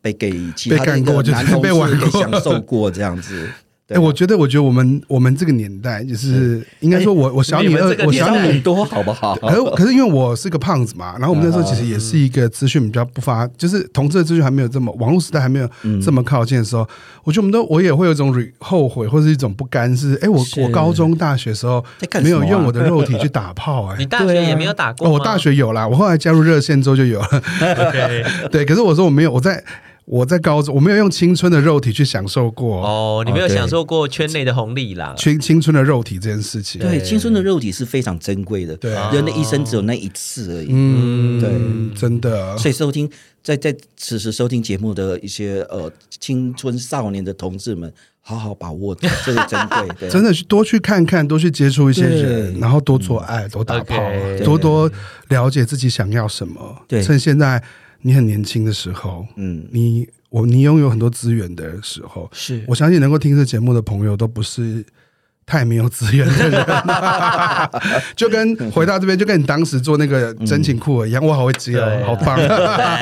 [0.01, 1.05] 被给其他的男
[1.47, 3.49] 同事 给享受过这样子。
[3.89, 9.37] 哎，我觉得，我觉得我们我们这个年代，就是应该说，我我小你二，我小你很多，好不好？
[9.37, 15.69] 可是可是因为我是个胖子嘛，然后我们那时候其实也是一个资讯比较不发，就是同志的资讯还没有这么网络时代还没有
[16.03, 16.89] 这么靠近的时候，
[17.25, 21.85] 我觉得我们都我也会有一种后悔或者一种不甘，是哎，我我高中大学时候
[22.23, 25.11] 没有用我的肉体去打炮， 哎，你大学也没有打过？
[25.11, 27.43] 我大学有啦，我后来加入热线之后就有了。
[28.51, 29.63] 对，可是我说我没有，我在。
[30.13, 35.15] 我在高中，我没有用青春的肉体去享受过哦，你没有享受过圈内的红利啦。
[35.17, 40.67] 青青春的肉体这件事情，对，青春的肉体是非常珍贵的，对，人的一生只有那一次而已。
[40.69, 42.55] 嗯，对，真的。
[42.59, 43.11] 所以收听
[43.43, 53.97] 在在此时收听节目的一些呃青春少年的同志们，好好把握这个珍贵， 对，真的去多去看看，多去接触一些人，然后多做爱，多打炮，
[54.45, 54.91] 多多
[55.29, 56.83] 了解自己想要什么。
[56.87, 57.63] 对，趁现在。
[58.03, 64.85] 你很年轻的时候，嗯，你我你拥有很多资源的时候，是我相信能够听这节目的朋友都不是
[65.47, 66.67] 太没有资源的人，
[68.17, 72.39] 就跟回到这边，就跟你当时做那个真情酷儿一样，我好会接哦，好棒。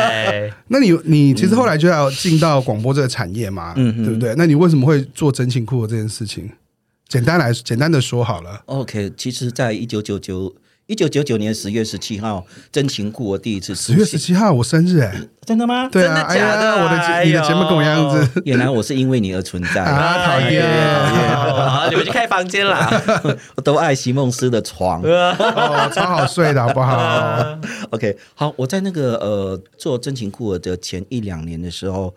[0.69, 4.35] 那你你其实后来就要进到广播这个产业嘛，嗯，对不对？
[4.37, 6.51] 那你为什么会做真情酷儿这件事情？
[7.09, 8.63] 简单来简单的说好了。
[8.67, 10.55] OK，其实，在一九九九。
[10.91, 13.73] 一九九九年十月十七号，真情故我第一次。
[13.77, 15.15] 十月十七号，我生日哎，
[15.47, 15.89] 真的吗？
[15.89, 16.83] 对啊，真的假的？
[16.83, 18.43] 我的节，你的节目跟我一样子。
[18.45, 20.27] 原来我是因为你而存在啊！
[20.27, 20.67] 讨厌，
[21.71, 22.91] 好，你们去开房间啦。
[23.55, 27.57] 我都爱席梦思的床，哦，超好睡的好不好？
[27.91, 32.13] OK，好，我在那个呃做真情故我的前一两年的时候，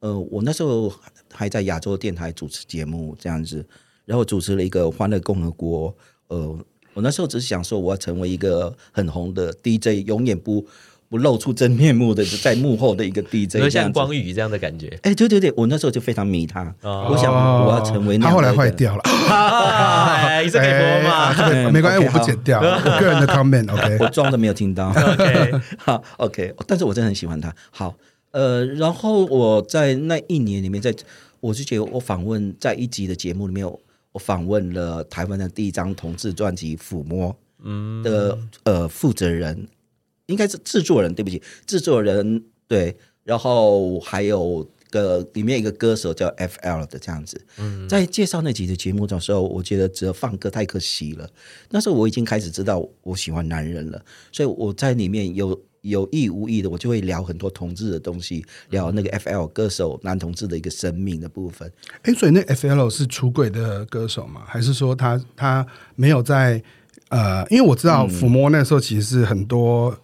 [0.00, 0.92] 呃，我那时候
[1.32, 3.64] 还在亚洲电台主持节目这样子，
[4.04, 5.92] 然后主持了一个《欢乐共和国》
[6.26, 6.58] 呃。
[6.96, 10.66] 我那时候只是想说，我要成为一个很红的 DJ，永远不
[11.10, 14.88] 不露出真面目的，在幕后的一个 DJ，就像光宇这样的感觉。
[15.02, 16.74] 哎，对对对，我那时候就非常迷他。
[16.82, 17.30] 我想
[17.66, 18.16] 我要成为。
[18.16, 19.02] 他后来坏掉了，
[20.42, 21.70] 一直可以播吗？
[21.70, 22.60] 没关系，我不剪掉。
[22.64, 24.88] 我个人的 comment，OK， 我装的没有听到。
[24.88, 27.54] OK，好，OK，但是我真的很喜欢他。
[27.70, 27.94] 好，
[28.30, 30.94] 呃，然后我在那一年里面，在
[31.40, 33.70] 我就觉得我访问在一集的节目里面。
[34.16, 37.36] 我访问了台湾的第一张同志专辑《抚摸》
[38.02, 39.68] 的呃负责人，
[40.24, 47.38] 应该是制作人，对不起，制作人对，然后还有个里面一个歌手叫 FL 的这样子。
[47.58, 51.28] 嗯，在介绍那几集的节目的时候，我觉得只有放歌太可惜了。
[51.68, 54.02] 那时候我已经开始知道我喜欢男人了，
[54.32, 61.70] 所以我在里面有有意无意的，我就会聊很多同志的东西，聊那个 FL 歌手男同志的一个生命的部分。
[62.02, 64.42] 哎，所以那 FL 是出轨的歌手吗？
[64.46, 66.62] 还是说他他没有在
[67.08, 67.46] 呃？
[67.48, 69.96] 因为我知道抚摸那时候其实是很多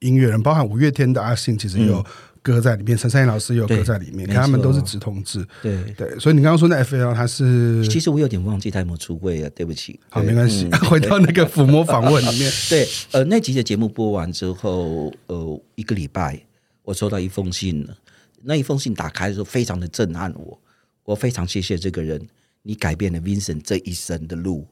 [0.00, 1.98] 音乐人，包含五月天的阿信，其实有。
[1.98, 2.04] 嗯
[2.48, 5.46] 歌在里面，陈珊妮老师也有搁在里面，看他们都是直同志。
[5.62, 10.00] 对对，所以你刚刚说那 FL 他是，其实我有点忘记他有没有出柜啊，对不起。
[10.08, 12.50] 好，没关系，嗯、回到那个抚摸访问里面。
[12.70, 16.40] 对，呃，那集的节目播完之后，呃，一个礼拜，
[16.82, 17.94] 我收到一封信了。
[18.42, 20.58] 那一封信打开的时候，非常的震撼我。
[21.04, 22.26] 我非常谢谢这个人，
[22.62, 24.66] 你改变了 Vincent 这一生的路。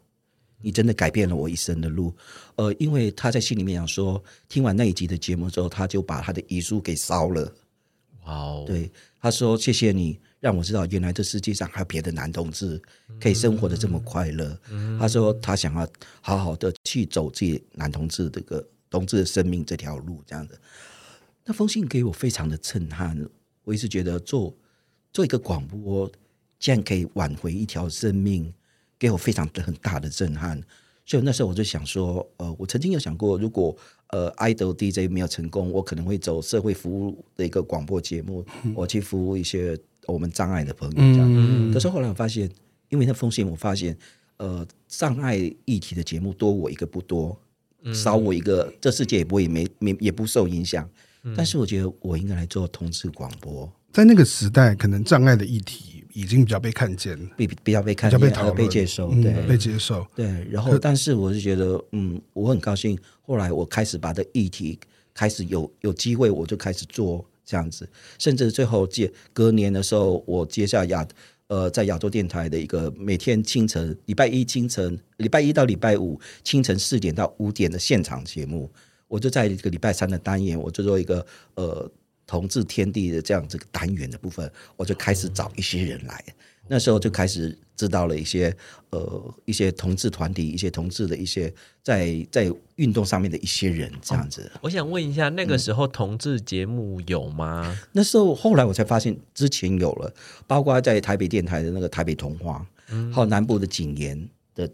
[0.63, 2.13] 你真的改变了我一生的路，
[2.57, 7.53] 呃，因为他在信里面讲说，听完那一集的节目之后，他就把他的遗书给烧了。
[8.27, 12.81] 哇哦，对，他说谢谢你，让我知道原来这世界上还有别的男同志
[13.21, 14.59] 可以生活的这么快乐。
[14.71, 15.89] 嗯、他说他想要
[16.21, 20.61] 好好的去走自己男同志这个同志的生命这条路，这样子。
[21.45, 23.17] 那封信给我非常的震撼，
[23.65, 24.55] 我一直觉得做
[25.13, 26.11] 做一个广播，
[26.59, 28.53] 竟然可以挽回一条生命。
[28.99, 30.59] 给我非常的很大的震撼，
[31.07, 33.75] 所以那时候我就想说，呃，我曾经有想过，如果
[34.09, 41.29] 呃，idol DJ 没有成功，我可能会走社会服务的一个广播节目，嗯、我去服务一些我们障碍的朋友这样。
[41.33, 42.51] 嗯、可是后来我发现，
[42.89, 43.97] 因为那封信，我发现，
[44.39, 47.39] 呃，障碍议题的节目多我一个不多，
[47.95, 50.89] 少我一个，这世界也不会没没也不受影响。
[51.23, 56.05] 嗯、但是我觉得我应该来做同志广播，在那个时代，可能障碍的议题。
[56.13, 60.47] 已经比较被看见，比比较被看见，比较被讨论，被接受，对，嗯、被接受，对。
[60.51, 62.99] 然后，但是我是觉得，嗯，我很高兴。
[63.21, 64.79] 后来我开始把这议题
[65.13, 67.87] 开始有有机会，我就开始做这样子。
[68.19, 71.07] 甚至最后接隔年的时候，我接下亚
[71.49, 78.71] 呃在亚洲电台的一个每天清晨礼拜一清晨礼拜一到礼拜五清晨四点到五点的现场节目，
[79.07, 81.91] 我就在一个礼拜三的单元，我就做一个呃。
[82.27, 86.25] 同志天地的这样这个单元的部分，我就开始找一些人来。
[86.69, 88.53] 那时候就开始知道了一些
[88.91, 94.51] 呃一些同志团体，一些同志的一些在在运动上面的一些人这样子。
[94.55, 97.63] 哦，我想问一下，那个时候同志节目有吗？
[97.65, 100.13] 嗯，那时候后来我才发现，之前有了，
[100.49, 104.69] 包括在台北电台的那个台北童话，嗯，还有南部的警言的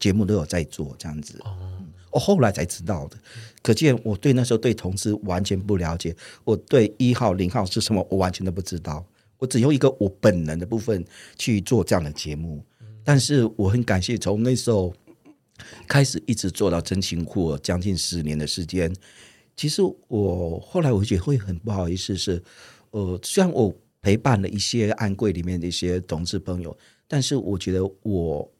[0.00, 1.38] 节目都有在做这样子。
[1.44, 1.80] 哦。
[2.10, 3.16] 我后来才知道的，
[3.62, 6.16] 可见我对那时候对同志完全不了解。
[6.44, 9.04] 我对一号、零号是什么，我完全都不知道。
[9.36, 11.04] 我只用一个我本能的部分
[11.36, 12.64] 去做这样的节目。
[13.04, 14.92] 但是我很感谢，从那时候
[15.86, 18.92] 开始一直做到真情库，将近十年的时间。
[19.54, 22.42] 其实我后来我觉得会很不好意思是，是
[22.90, 28.50] 呃，虽然我陪伴了一些暗柜里面的一些同志朋友，但是我觉得我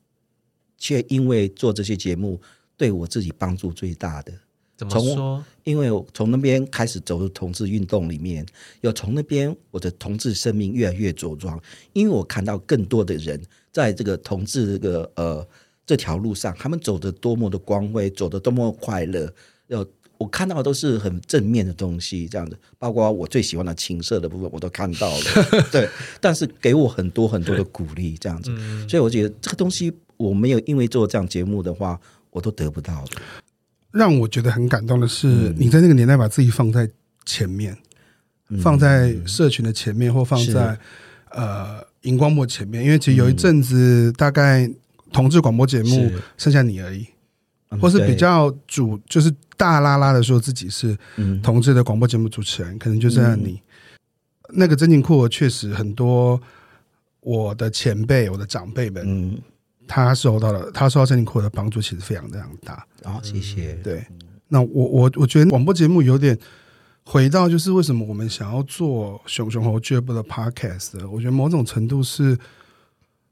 [0.76, 2.40] 却因为做这些节目。
[2.78, 4.32] 对我自己帮助最大的，
[4.76, 5.44] 怎么说？
[5.64, 8.46] 因为我从那边开始走入同志运动里面，
[8.82, 11.60] 有从那边我的同志生命越来越茁壮。
[11.92, 13.38] 因为我看到更多的人
[13.72, 15.46] 在这个同志这个呃
[15.84, 19.28] 这条路上，他们走得多么的光辉，走的多么快乐。
[19.66, 19.84] 要
[20.16, 25.24] 我看到的都是很正面的东西，这样子，包括我最喜欢的情色的部分，我都看到了。
[25.72, 25.88] 对，
[26.20, 28.52] 但是给我很多很多的鼓励，这样子。
[28.56, 32.00] 嗯、所以我觉得这个东西我没有因为做这样节目的话。
[32.38, 33.20] 我都得不到的。
[33.90, 35.26] 让我觉得很感动的是，
[35.58, 36.88] 你在那个年代把自己放在
[37.24, 37.76] 前面，
[38.48, 40.78] 嗯、放在社群的前面，或放在
[41.30, 42.84] 呃荧光幕前面。
[42.84, 44.70] 因为其实有一阵子，大概
[45.10, 47.08] 同志广播节目剩下你而已，
[47.72, 50.96] 是或是比较主就是大拉拉的说自己是
[51.42, 53.52] 同志的广播节目主持人，嗯、可能就剩下你。
[53.52, 56.40] 嗯、那个真情库确实很多，
[57.20, 59.36] 我的前辈、我的长辈们。
[59.88, 62.86] 嗯他受到了，他受到真情库的帮助，其实非常非常大。
[63.02, 63.72] 然后、哦，谢谢。
[63.82, 64.06] 对，
[64.48, 66.38] 那我我我觉得广播节目有点
[67.04, 71.08] 回到，就是为什么我们想要做熊熊猴俱乐部的 podcast？
[71.08, 72.36] 我觉得某种程度是，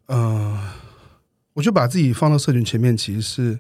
[0.07, 0.73] 呃，
[1.53, 3.59] 我就把自己放到社群前面，其实是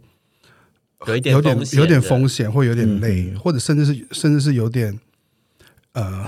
[1.06, 4.98] 有一点有点有点风险，会有点累，嗯、或者甚至是甚至是有点
[5.92, 6.26] 呃。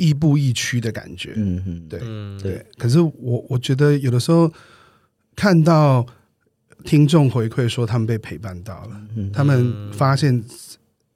[0.00, 2.00] 亦步亦趋的感觉，嗯嗯，对
[2.40, 2.66] 对。
[2.78, 4.50] 可是我我觉得有的时候
[5.36, 6.06] 看到
[6.84, 10.42] 听众回馈说他们被陪伴到了，他们发现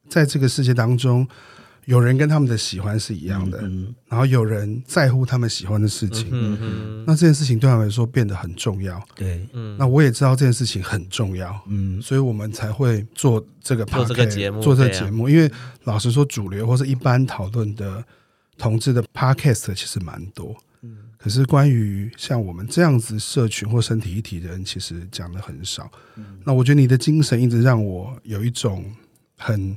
[0.07, 1.27] 在这个世界当中
[1.87, 3.59] 有人跟他们的喜欢是一样的，
[4.07, 9.03] 然后有人在乎他们喜欢的事情，嗯那这件事情对他们来说变得很重要。
[9.15, 15.31] 对，那我也知道这件事情很重要，嗯，所以我们才会做这个做这个节目，做这个节目。
[15.31, 15.51] 因为
[15.85, 18.05] 老实说，主流或是一般讨论的。
[18.57, 25.91] 同志的 podcast 其实蛮多，嗯，可是关于像我们这样子社群或身体一体的人，其实讲的很少。
[26.15, 28.85] 嗯，那我觉得你的精神一直让我有一种
[29.37, 29.77] 很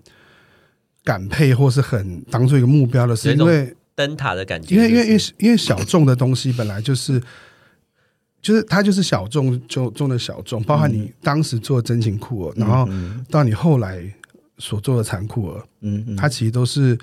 [1.03, 7.19] 感佩，或是很当做一个目标的是，因为灯塔的感觉，因为因为因为因为小众的东西本来就是，
[8.41, 12.87] 就是它就是小众就中的小众，包含你当时做真情酷儿，然后
[13.29, 14.07] 到你后来
[14.59, 16.97] 所做的残酷儿，嗯，它其实都是。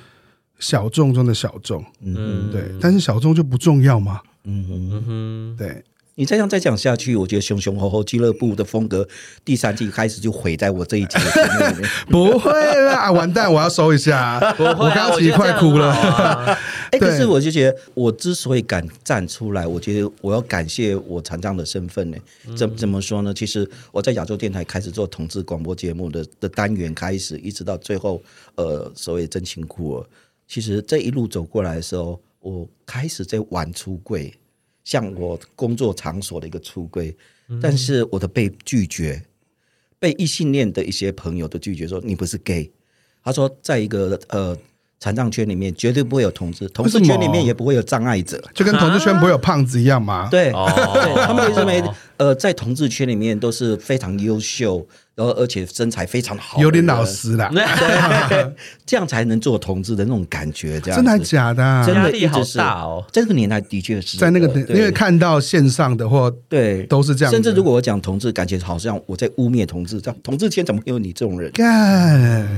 [0.64, 4.22] 小众中的小众，嗯，对，但是小众就不重要吗？
[4.44, 5.84] 嗯哼，对。
[6.16, 9.04] 你再这样再讲下去，我觉得熊熊猴猴俱乐部的风格
[9.44, 11.24] 第三季开始就毁在我这一集里
[11.80, 11.90] 面。
[12.08, 12.52] 不会
[12.86, 14.38] 啦，完蛋，我要收一下。
[14.56, 15.92] 我刚刚其实快哭了。
[16.92, 22.16] 哎，可是我就觉得，我之所以敢站出来，我觉得我要感谢我残障的身份呢。
[22.56, 23.34] 怎怎么说呢？
[23.34, 28.22] 其实我在亚洲电台开始做同志广播节目的的单元开始，一直到最后，
[28.54, 30.06] 呃，所谓真情酷儿。
[30.46, 34.32] 其实这一路走过来的时候，我开始在玩出柜，
[34.84, 37.16] 像我工作场所的一个出柜，
[37.60, 39.24] 但是我的被拒绝，
[39.98, 42.70] 被异性恋的一些朋友都拒绝说你不是 gay，
[43.22, 44.56] 他说在一个呃
[45.04, 50.28] 残障圈里面绝对不会有同志，同志圈里面也不会有障碍者，就跟同志圈不会有胖子一样吗？
[50.30, 51.84] 对，他们认为
[52.16, 54.86] 呃在同志圈里面都是非常优秀。
[55.16, 57.48] 然后，而且身材非常好，有点老实啦，
[58.84, 61.62] 这样才能做同志的那种感觉，这样真的假的？
[61.62, 61.86] 啊？
[61.86, 63.04] 真的一直是大哦。
[63.12, 67.32] 这个年代的确是在那个，因为看到线上的或对都是这样。
[67.32, 71.52] 甚至如果我讲同志，感觉好像我在污蔑同志，这样同志圈怎么会有你这种人？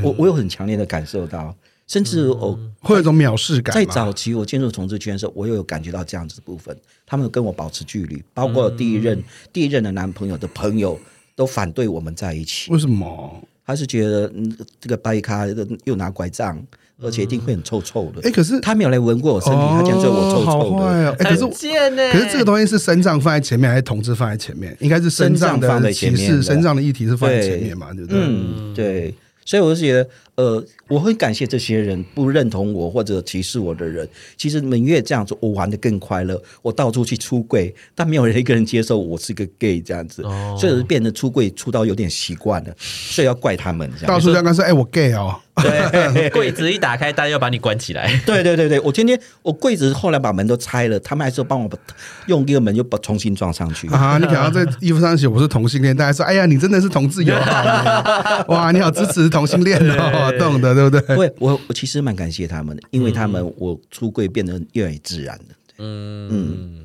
[0.02, 1.54] 我我有很强烈的感受到，
[1.86, 3.74] 甚至我会有一种藐视感。
[3.74, 6.76] 在早期我进入同志圈的时候，我又有感觉到这样子的部分，
[7.06, 9.22] 他们跟我保持距离，包括第一任
[9.52, 10.98] 第一任的男朋友的朋友。
[11.36, 13.46] 都反对我们在一起，为什么？
[13.66, 15.46] 他是觉得嗯，这个掰咖
[15.84, 16.58] 又拿拐杖，
[16.98, 18.22] 而且一定会很臭臭的。
[18.26, 21.10] 哎，可是他没有来闻过我身体，他讲说我臭臭的。
[21.18, 24.74] 哎，可是可是这个东西是身障放在前面，还是同志放在前面？
[24.80, 27.92] 应该是身障的歧视，身障的议题是放在前面嘛？
[27.92, 28.18] 对不对？
[28.22, 29.14] 嗯，对。
[29.46, 34.06] 所以我就觉得，呃，我很感谢这些人不认同我或者歧视我的人。
[34.36, 36.42] 其实你们越这样子，我玩得更快乐。
[36.60, 43.90] 我到处去出柜，但没有人一个人接受我是个 gay 这样子，哦、所以变得出柜出到有点习惯了，所以要怪他们。
[44.06, 45.40] 到处在跟说，哎，我 gay 哦。
[45.62, 48.14] 对，柜子一打开，大家要把你关起来。
[48.26, 51.78] 对对对对，我天天我柜子后来把门都拆了，他们还是帮我把
[52.26, 53.88] 用一个门又把重新装上去。
[53.88, 61.16] 啊，你想要在衣服上写我是同性恋，大家说，哎呀，你真的是同志友好， 哇，你好支持同性恋哦，懂的，对不对？
[61.16, 65.44] 对，我我其实蛮感谢他们的，因为他们我出柜变得越来越自然了。
[65.78, 66.84] 嗯嗯，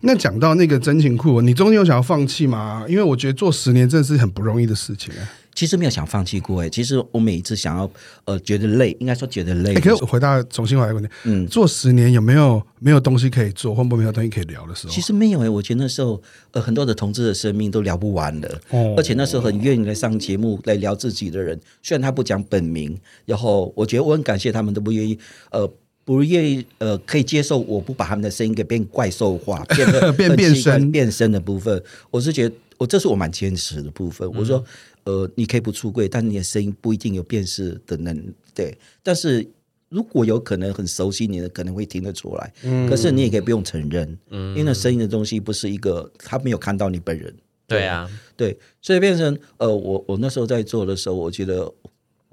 [0.00, 2.84] 那讲到那个真情库，你中间有想要放弃吗？
[2.86, 5.24] 因为我觉得做十年真的是很不容易的事情啊。
[5.60, 7.90] 其实没有想放弃过哎，其实我每一次想要
[8.24, 9.74] 呃觉得累，应该说觉得累。
[9.74, 14.90] 可以回答重新回来问题，嗯，做十年有没有没有东西可以做，或不没有东西可以聊的时候？
[14.94, 16.18] 其实没有哎，我觉得那时候
[16.52, 25.18] 呃很多的同志的生命都聊不完的，哦，而且那时候很愿意来上节目来聊自己的人，虽然他不讲本名，然后我觉得我很感谢他们都不愿意
[25.50, 25.70] 呃
[26.06, 30.90] 不愿意呃可以接受我不把他们的声音给变怪兽化，变得 变变声。
[30.90, 34.64] 变声的部分，我是觉得我这是我蛮坚持的部分，嗯、我说。
[35.04, 38.34] 呃，你可以不出柜，但你的声音不一定有辨识的能力。
[38.54, 39.50] 对，但是
[39.88, 42.52] 如果有可能很熟悉你的，可能会听得出来。
[42.62, 47.34] 嗯，可是你也可以不用承认，嗯，因为那声音的东西不是一个他没有看到你本人。
[47.66, 48.06] 对啊，
[48.36, 51.72] 对，所以变成呃，我我那时候在做的时候，我觉得，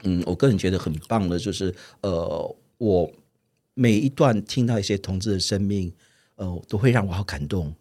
[0.03, 3.09] 嗯，我个人觉得很棒的，就是呃，我
[3.75, 5.89] 每一段听到一些同志的生命，
[6.37, 7.73] 呃，都会让我好感动。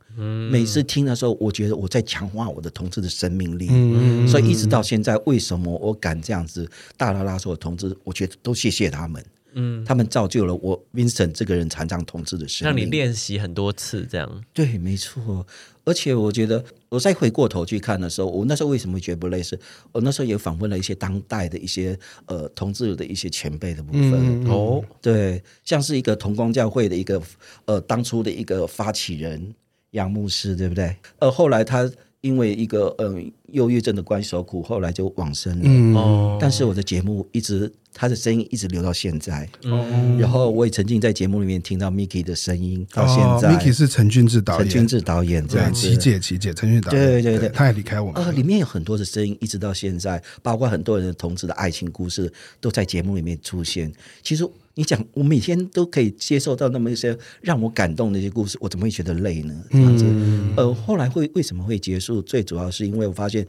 [0.51, 7.95] 每次听的时候，我觉得我在强化我的同志的生命力，嗯、所以一直到现在，为什么我敢这样子大拉拉说同志？
[8.03, 14.45] 我觉得都谢谢他们，嗯，他们造就了我 Vincent 这个人残障同志的生命，让你练习很多次这样。
[14.55, 15.47] 对，没错。
[15.85, 19.59] 而且我觉得，我再回过头去看的时候，我那时候为什么会觉得不类似？
[19.93, 24.45] 我那时候也访问了一些当代的一些呃同志的一些前辈的部分。
[24.45, 27.23] 嗯、哦，对，像是一个同光教会的一个
[27.65, 29.55] 呃当初的一个发起人。
[29.93, 30.95] 杨牧师对不对？
[31.21, 31.91] 呃，后来他
[32.27, 35.63] 因为一个嗯忧郁症的关系受苦，后来就往生了。
[35.65, 39.49] 嗯，但是我的节目一直他的声音一直留到现在。
[39.63, 43.57] 嗯，然后我也曾经在节目里面听到 Mickey 的声音，到现在。
[43.57, 45.89] Mickey 是陈俊志导演，陈俊志导演这样子。
[45.89, 47.01] 琪姐，琪姐，陈俊导演。
[47.01, 48.21] 对对对，他也离开我们。
[48.21, 53.93] 呃，里面有很多的声音，一直到现在，包括很多人的同志的爱情故事都在节目里面出现。
[54.23, 54.45] 其实。
[54.77, 59.65] 你讲我每天都可以接受到那么一些让我感动的一些故事，我怎么会觉得累呢？
[59.71, 62.21] 这样子，嗯、呃，后来会为什么会结束？
[62.21, 63.47] 最主要是因为我发现。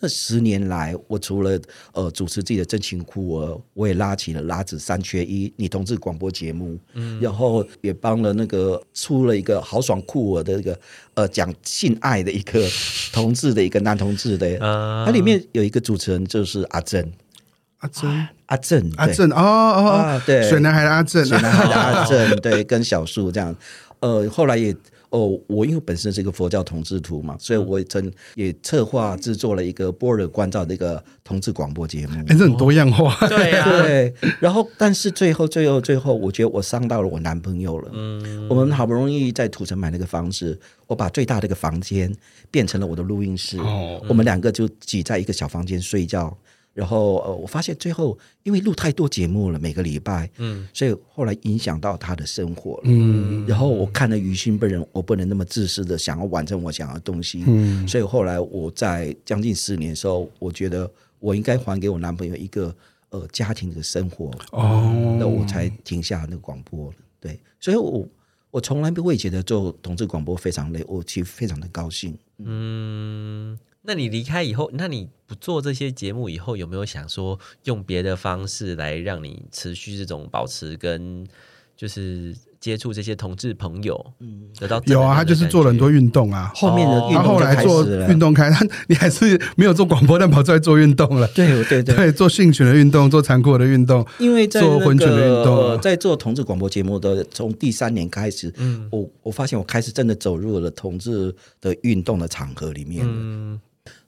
[0.00, 1.60] 那十年来，我除了
[1.92, 10.78] 呃主持自己的真情酷儿，我也拉起了拉子三缺一女同志广播节目，嗯，然后也帮了那个出了一个豪爽酷儿的一个
[11.14, 12.64] 呃讲性爱的一个
[13.12, 17.04] 同志的一个男同志的， 啊，它里面有一个主持人就是阿正，
[17.78, 23.54] 阿珍，阿正，阿正，哦哦，对，水男孩的阿正，水男孩的阿正，对，跟小树这样，
[24.00, 24.74] 呃，后来也。
[25.10, 32.14] 哦，我因为本身是一个佛教同志图嘛，所以我也曾也策划制作了一个波尔关照的一个同志广播节目。
[32.28, 33.16] 哎，这很多样化。
[33.22, 34.12] 哦、对、啊、 对。
[34.38, 37.90] 然后，但是最后、最后、最后，我觉得我伤到了我男朋友了。
[37.94, 38.46] 嗯。
[38.50, 42.14] 我们好不容易在土城买了个房子，我把最大的一个房间
[42.50, 43.56] 变成了我的录音室。
[43.60, 44.04] 哦。
[44.10, 46.36] 我们两个就挤在一个小房间睡觉。
[46.78, 53.44] 然后呃，我发现最后因为录太多节目了，每个礼拜，嗯，所以后来影响到他的生活了，嗯。
[53.48, 57.88] 然后我看了于心不忍，我不能那么自私的想要完成我想要的东西，嗯。
[57.88, 62.72] 所以后来我在将近四年的时候，我觉得我应该还给我男朋友一个
[63.10, 66.94] 呃家庭的生活，哦，那我才停下那个广播。
[67.18, 68.06] 对，所以我
[68.52, 73.58] 我从来不会觉得做同志广播非常累，我其实非常的高兴，嗯。
[73.88, 81.26] 那你离开以后，那你不做这些节目以后，有没有想说用别的方式来让你持续这种保持跟
[81.74, 84.12] 就是接触这些同志朋友？
[84.18, 86.52] 嗯，得到有啊，他就是做了很多运动啊。
[86.54, 91.26] 后面的他后来做运动开，他你还是没有做广播，但跑出来做运动了。
[91.28, 103.06] 对对对，对，做性权的运动，做残酷的运动，因为在、那个、做婚权的运动，在做同志广播节目的从第三年开始，嗯，我我发现我开始真的走入了同志的运动的场合里面。
[103.08, 103.58] 嗯。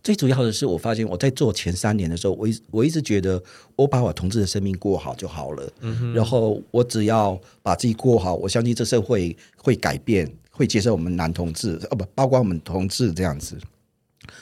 [0.02, 3.42] 最主要的是，我发现我在做前三年的时候，我一我一直觉得
[3.76, 5.72] 我把我同志的生命过好就好了。
[5.80, 6.14] 嗯。
[6.14, 13.58] 然后我只要把自己过好，我相信这社会会改变，会接受我们男同志，哦不，包括我们同志这样子。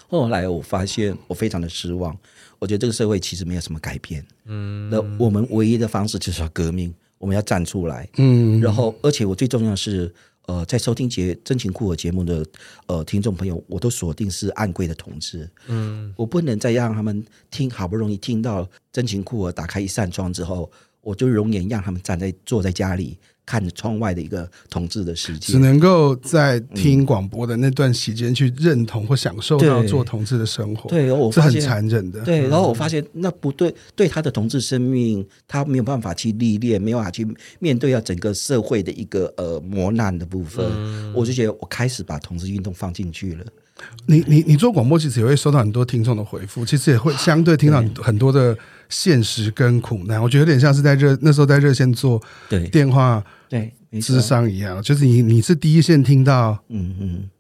[0.09, 2.17] 后来我发现我非常的失望，
[2.59, 4.25] 我觉得这个社会其实没有什么改变。
[4.45, 4.89] 嗯。
[4.91, 8.09] 那我们唯一的方式就是要革命，我们要站出来。
[8.19, 8.61] 嗯。
[8.61, 10.15] 然后，而且我最重要的是。
[10.49, 12.45] 呃，在收听节真情酷儿节目的
[12.87, 20.73] 呃听众朋友，我都锁定是暗柜的同志，嗯，我不能再让他们听，好不容易听到真情酷儿打开一扇窗之后，
[21.03, 23.19] 我就容颜让他们站在坐在家里。
[23.49, 30.91] 看着窗外的一个同志的世界，只能够在听广播的那段时间去认同或享受到做同志的生活。
[30.91, 32.21] 对，我是很残忍的。
[32.21, 37.27] 对，然后我发现那不对，对他的同志生命，他没有办法去历练，没有办法去
[37.59, 40.67] 面对要整个社会的一个呃磨难的部分。
[40.69, 43.45] 嗯，我就觉得我开始把同志运动放进去了。
[44.07, 48.55] 你你你做广播，其实也会收到很多听众的回复，其实也会相对听到很多的
[48.91, 50.21] 现实跟苦难。
[50.21, 52.21] 我觉得有点像是在热那时候在热线做
[52.71, 53.25] 电话。
[53.25, 53.38] 对，
[53.93, 57.31] 咨商一样，就是你你是第一线听到，嗯嗯，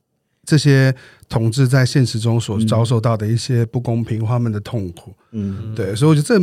[0.45, 0.95] 这些
[1.29, 6.39] 同志在现实中所遭受到的一些不公平，他们的痛苦，嗯，对，所以我觉得这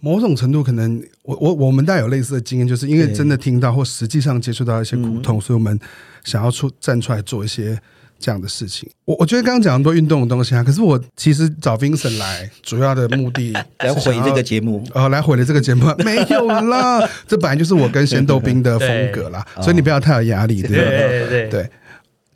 [0.00, 5.78] 某种程度可能，我我我们带有类似的经验，就是因为真的听到或实际上接触到一些苦痛，所以我们
[6.24, 7.80] 想要出站出来做一些。
[8.20, 15.92] 这样的事情，我我觉得刚刚讲很多运动的东西啊，可是我其实找 Vincent 来主要的目的 来毁这个节目，呃，来毁了这个节目。
[16.04, 21.48] 没有啦，这本来就是我跟仙豆冰的风格啦，所以你不要太有压力，对对对。
[21.48, 21.70] 对。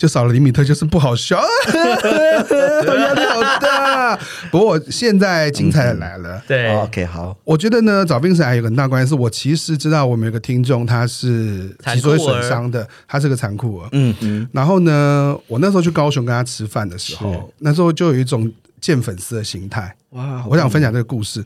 [0.04, 1.36] 对就少了李米特，就是不好笑，
[1.72, 4.18] 压力好大。
[4.50, 7.34] 不过现在精彩的来了，对，OK，好。
[7.42, 14.46] 我觉得呢，找 Vincent 还有个很大关系是，我其实知道我们有个听众他是脊椎损伤的，他是个残酷儿，嗯嗯。
[14.52, 18.52] 然后呢，我那时候去高雄跟他吃饭的时候，那时候就有一种。
[18.84, 20.44] 见粉丝的心态哇！
[20.46, 21.42] 我想分享这个故事。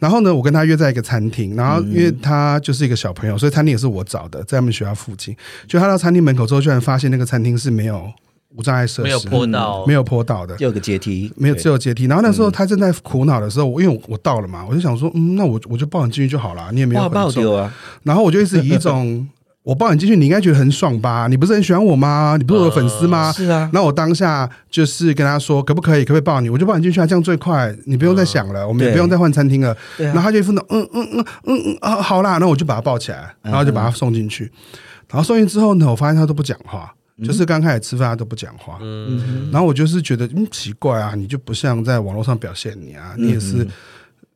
[0.00, 5.36] 然后呢，我跟他约在一个餐厅，然后因为他就是一个小朋友，所以餐厅也是我找的，在他们学校附近。
[5.68, 8.12] 就他到餐厅门口之后，居然发现那个餐厅是没有
[8.56, 12.06] 无障碍设施，没有坡道，没有坡道的，有个阶梯，没有只有阶梯。
[12.06, 17.72] 然后那时候他正在苦恼的时候，我因为我到了嘛，我就想说，嗯，那我我就抱你进去就好了，你也没有很重啊。
[18.02, 19.28] 然后我就一直以一种。
[19.70, 21.28] 我抱你进去，你应该觉得很爽吧？
[21.28, 22.34] 你不是很喜欢我吗？
[22.36, 23.28] 你不是我的粉丝吗？
[23.28, 23.70] 呃、是啊。
[23.72, 26.04] 那我当下就是跟他说，可不可以？
[26.04, 26.50] 可不可以抱你？
[26.50, 27.72] 我就抱你进去啊，这样最快。
[27.84, 29.76] 你不用再想了，呃、我们也不用再换餐厅了。
[29.96, 30.06] 对。
[30.06, 34.46] 然后他就一副那嗯嗯嗯嗯嗯啊，好啦，那我就把他抱起来，然后就把他送进去。
[34.46, 34.78] 嗯、
[35.10, 38.76] 然后送进之后呢，我发现他都不讲话，嗯、就是刚开始吃饭他都不讲话。
[38.80, 39.50] 嗯。
[39.52, 43.64] 然后我就是觉得嗯奇怪啊，你就不像在网络上表现你啊，你也是。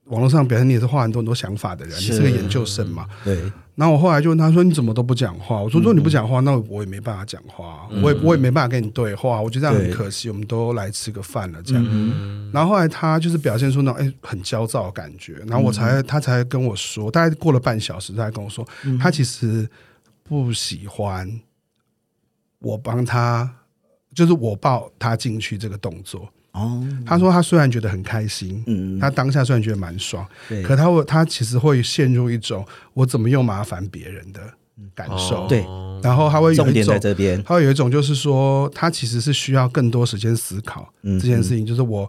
[0.09, 3.07] 网络上表现你也是画很多很多想法的人，是你是个研究生嘛？
[3.25, 3.41] 对。
[3.77, 9.43] 然后我后来就问他说：“你怎么都不讲话？”我说：“如果你不讲话，那我也没办法讲话，我也我也没办法跟你对话。
[9.43, 10.31] 我觉得这样很可惜。
[10.31, 12.51] 我们都来吃个饭了，这样。
[12.53, 18.65] 然后后来他就是表现出那种哎很焦躁的感觉，然后我才他才跟我说，大概过了半小时，他才跟我说，
[19.01, 19.69] 他其实
[20.23, 21.41] 不喜欢
[22.61, 23.57] 我帮他，
[24.15, 34.41] 就是我抱他进去这个动作。”哦，他说他虽然觉得很开心，嗯，他当下虽然觉得蛮爽，对，可他会他其实会陷入一种我怎么又麻烦别人的
[34.95, 35.67] 感受，对，
[36.01, 42.09] 然后他会有一种重点在这边，他会有一种就是说他其实是需要更多时间思考这件事情，就是我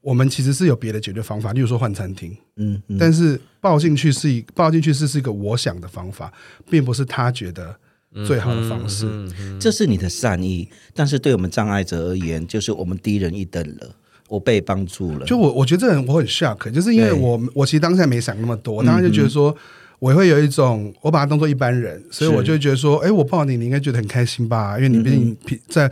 [0.00, 6.32] 我们其实是有别的解决方法，例如说换餐厅，嗯，但是抱进去是一抱进去是是一个我想的方法，
[6.68, 7.78] 并不是他觉得。
[8.24, 13.96] 最好的方式，嗯嗯嗯、这是你的善意，但是对我们障碍者而言，就是我们低人一等了。
[14.28, 19.56] 我被帮助了，就我我觉得这人我很 shock，就是因为我我其实当下没想那么多，我当时就觉得说，
[20.00, 24.76] 我会有一种我把他当做一般人，所以我就觉得说，哎是，我抱你，你应该觉得很开心吧？
[24.76, 25.36] 因为你毕竟
[25.68, 25.88] 在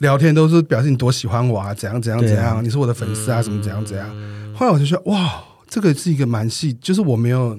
[0.00, 4.08] 聊天都是表示你多喜欢我啊，怎样怎样怎样，啊、你是我的粉丝啊，什么怎样怎样。
[4.52, 7.56] 后来我就说，哇，这个是一个蛮细，就是我没有。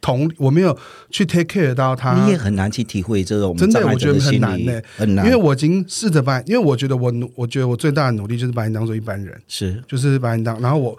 [0.00, 0.76] 同我没有
[1.10, 5.24] 去 take care 到他，你也很难去体会这种真的，我觉得很难呢、欸，很难。
[5.26, 10.98] 因为我已经试着把，因为我觉得我努，我觉得我最大的努力就是把你当做一般人，是，就是把你当，然后我。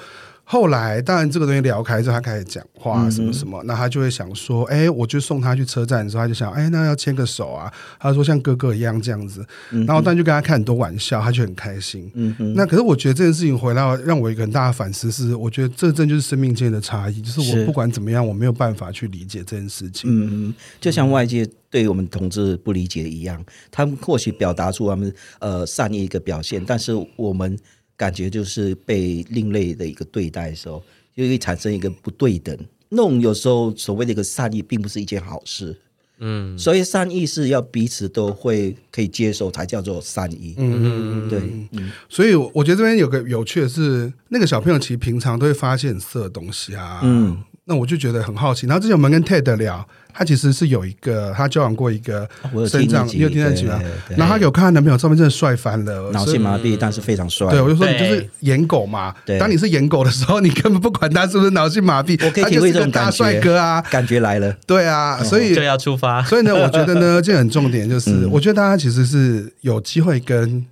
[0.50, 7.70] 后来，当然这个东西聊开之后，他开始讲话什么什么，那、嗯、他就会想说，哎，我就送他去车站的时候，他就想，哎，那要牵个手啊。
[8.00, 12.10] 他说像哥哥一样这样子，嗯、然后当然就跟他开很多玩笑，他就很开心。
[12.14, 20.10] 嗯哼那可是我觉得这件事情回来让我一个很大的反思是，我觉得这真就是生命间的差异，就是我不管怎么样，我没有办法去理解这件事情。
[20.10, 27.60] 嗯嗯，就像外界对于我们同志不理解一样，他们或许表达出他们呃善意一个表现，但是我们。
[27.98, 30.82] 感觉就是被另类的一个对待的时候，
[31.16, 32.56] 就会产生一个不对等。
[32.90, 35.76] 那种有时候所谓的一个善意，并不是一件好事。
[36.20, 40.56] 嗯，所以善意是要彼此都会可以接受，才叫做善意。
[40.58, 41.40] 嗯嗯嗯，对。
[41.72, 47.02] 嗯，所以我觉得这边有个有趣的是，那个小朋友其实平常都会发现色的东西啊。
[47.04, 47.44] 嗯。
[47.70, 48.66] 那我就觉得很好奇。
[48.66, 49.86] 然后之前我们跟 Ted 聊，
[50.18, 52.28] 他其实是有一个，他交往过一个
[52.68, 53.80] 身障，你有听得清吗？
[54.10, 57.48] 然后他有看他男朋友照片，真的帅翻了，脑性麻痹，但是非常帅。
[57.52, 59.14] 对，我就说你就是演狗嘛。
[59.40, 62.90] 当你是演狗的时候，你根本不管他是不是脑性麻痹，我可以体会这种。
[62.92, 64.52] 大帅哥啊，感觉来了。
[64.66, 66.24] 对啊，所以就要出发。
[66.24, 70.66] 所以呢，我觉得呢， 这很重点就是，我觉得大家其实是有机会跟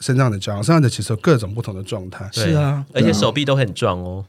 [0.00, 2.28] 身上的交往，身上的其实有各种不同的状态。
[2.30, 4.26] 是啊，而且手臂都很壮哦。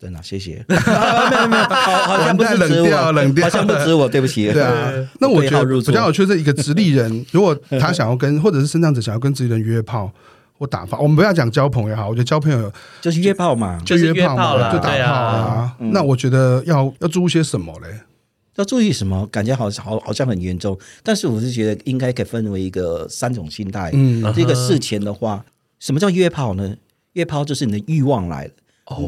[0.00, 0.64] 真的，谢谢。
[0.66, 4.50] 没有没有，好像不是冷掉，冷掉，好像不止我，对不起。
[4.50, 4.90] 对啊，
[5.20, 10.10] 那我觉得比较有趣的是一个直立人， 如果他想要跟或者是身障者想要跟直立人约炮
[10.58, 12.72] 或打炮，我们不要讲交朋友好，我觉得交朋友
[13.02, 15.76] 就是约炮嘛，就约炮嘛，就打炮啊。
[15.78, 18.00] 那我觉得要要注意些什么嘞？
[18.56, 19.26] 要注意什么？
[19.26, 23.90] 感觉好好好像很严重，但是我是觉得应该可以分为一个三种心态。
[23.92, 25.44] 嗯，这个事前的话，
[25.78, 26.74] 什么叫约炮呢？
[27.14, 28.50] 约炮就是你的欲望来了。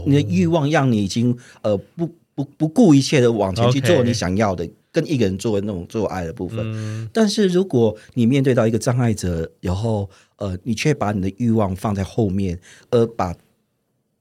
[0.06, 6.60] 你的欲望让你已经呃不不不顾一切的往前去做你想要的跟一个人做那种做爱的部分。
[6.64, 12.58] 嗯、但是如果你面对到一个障碍者，然后呃你却把你的欲望放在后面，
[12.90, 13.34] 而把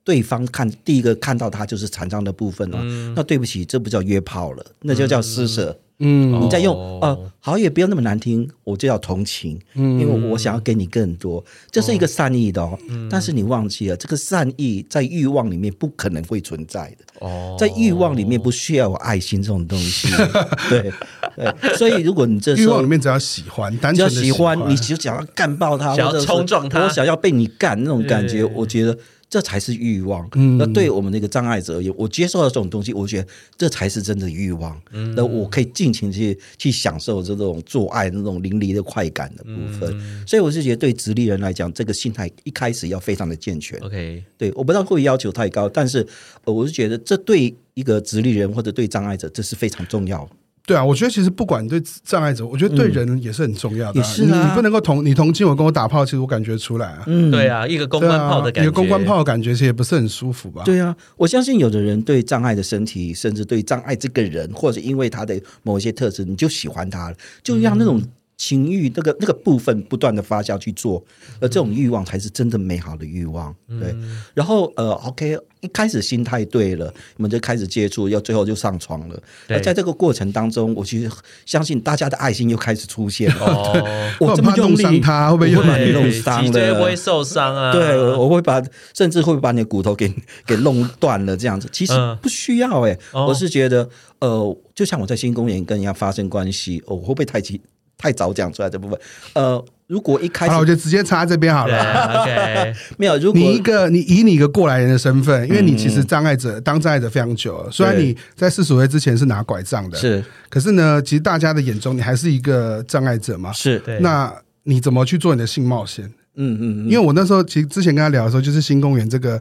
[0.04, 5.72] 对方看第一个看到他就是残障的部分哦，嗯、那对不起，这不叫约炮了，那就叫施舍。
[5.72, 12.78] 嗯嗯，你再用哦、呃，好也不要那么难听，我就要同情，嗯，因为我想要给你更多，这是一个善意的哦。
[12.90, 20.08] 嗯、但是你忘记了，这个善意在欲望里面不可能会存在的哦，在欲望里面不需要有爱心这种东西，
[20.70, 20.92] 对
[21.36, 21.76] 对。
[21.76, 28.98] 所以如果你这欲望里面只要喜欢，单纯的喜欢，你就想要干爆他，想要冲撞他，我想要被你干那种感觉，我觉得。
[29.32, 30.28] 这才是欲望。
[30.34, 33.28] 嗯、那对我们那个障碍者而言，我接受到这种东西，我觉得
[33.58, 34.80] 这才是真的欲望。
[34.92, 39.90] 嗯、那我可以尽情去去享受这种做爱那种淋漓的快感的部分。
[39.98, 43.80] 嗯、所以我是觉得，对直立人来讲，这个心态一开始要非常的健全。
[43.80, 46.06] OK，对，我不知道会要求太高，但是
[46.44, 50.30] 我是觉得这对一个直立人或者对障碍者，这是非常重要。
[50.72, 54.00] 对啊，我觉得其实不管对障碍者，我觉得对人也是很重要的。
[54.00, 57.04] 也是啊，你不能够同你同情我跟我打炮，其实我感觉出来啊。
[57.08, 60.64] 嗯，对啊，一个公关炮的感觉，一个公关炮的感觉其实也不是很舒服吧？
[60.64, 68.02] 对啊，我相信有的人对障碍的身体，甚至对障碍这个人，或者因为他的某一些特质，你就喜欢他了，就让那种
[68.42, 71.00] 情欲那个那个部分不断的发酵去做，
[71.40, 73.56] 而这种欲望才是真的美好的欲望。
[73.80, 73.96] 对，
[74.34, 79.22] 然后呃，OK，一开始心态对了，我们就开始接触，要最后就上床了。
[79.48, 81.08] 而在这个过程当中，我其实
[81.46, 83.46] 相信大家的爱心又开始出现了。
[83.46, 83.88] 哦，
[84.20, 86.50] 我这么用力，他会不会又把你弄伤了？
[86.52, 87.72] 对，会受伤啊。
[87.72, 88.60] 对，我会把
[88.96, 90.12] 甚至会把你的骨头给
[90.48, 91.70] 给弄断了这样子。
[91.72, 93.88] 其实不需要哎，我是觉得
[94.18, 97.62] 呃，就像我在新公园跟人家发生关系，我会不会太急？
[98.02, 99.00] 太早讲出来这部分，
[99.34, 102.24] 呃，如果一开始，好，我就直接插在这边好了。
[102.24, 113.54] OK， 没有，如果你一个你以你一个过来人的身份，因为你其实障碍者、嗯、当障碍者非常久了，虽然你在四十岁之前是拿拐杖的，是，可是呢，其实大家的眼中你还是一个障碍者嘛。
[113.54, 114.34] 是，那
[114.64, 116.12] 你怎么去做你的性冒险？
[116.36, 119.40] 嗯嗯，因为我那时候其实之前跟他聊的时候，就是新公园这个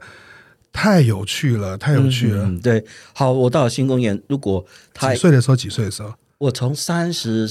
[0.70, 2.44] 太有趣了，太有趣了。
[2.44, 2.84] 嗯嗯、对，
[3.14, 7.48] 好，我到了新公园，如果他几岁的时候，几岁的时候，我从三十。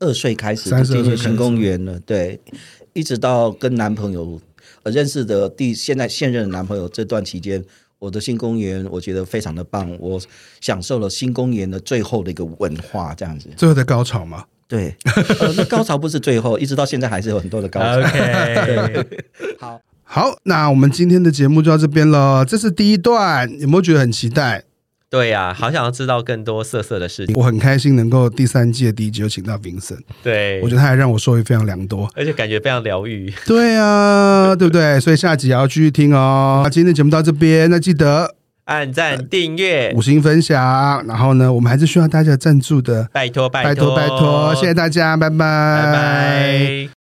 [0.00, 2.40] 二岁开始就进入新公园了，对，
[2.94, 4.40] 一直到跟男朋友
[4.82, 7.62] 呃认识的第现在现任的男朋友这段期间，
[7.98, 10.18] 我的新公园我觉得非常的棒，我
[10.60, 13.48] 享受了新公园的最后的一个文化，这样子。
[13.56, 14.44] 最后的高潮吗？
[14.66, 14.94] 对，
[15.40, 17.98] 呃，那高潮不是最后，一直到现在还是有很多的高潮。
[18.00, 19.06] OK，
[19.58, 24.64] 好，好，那我们今天的节目就到这边了，这是第一段，有没有觉得很期待？
[25.10, 27.34] 对呀、啊，好想要知道更多色色的事情。
[27.36, 33.28] 我很开心能够第三季的第一集就请到 Vincent，对，我觉得他还让我受益非常良多，而且感觉非常疗愈。
[33.44, 35.00] 对啊， 对不对？
[35.00, 36.60] 所以下集也要继续听哦。
[36.62, 38.36] 那今天的节目到这边，那记得
[38.66, 41.04] 按赞、订阅、五星分享。
[41.08, 46.99] 然后呢，我们还是需要大家赞助的，拜托拜托拜托拜托，谢谢大家，拜拜拜拜。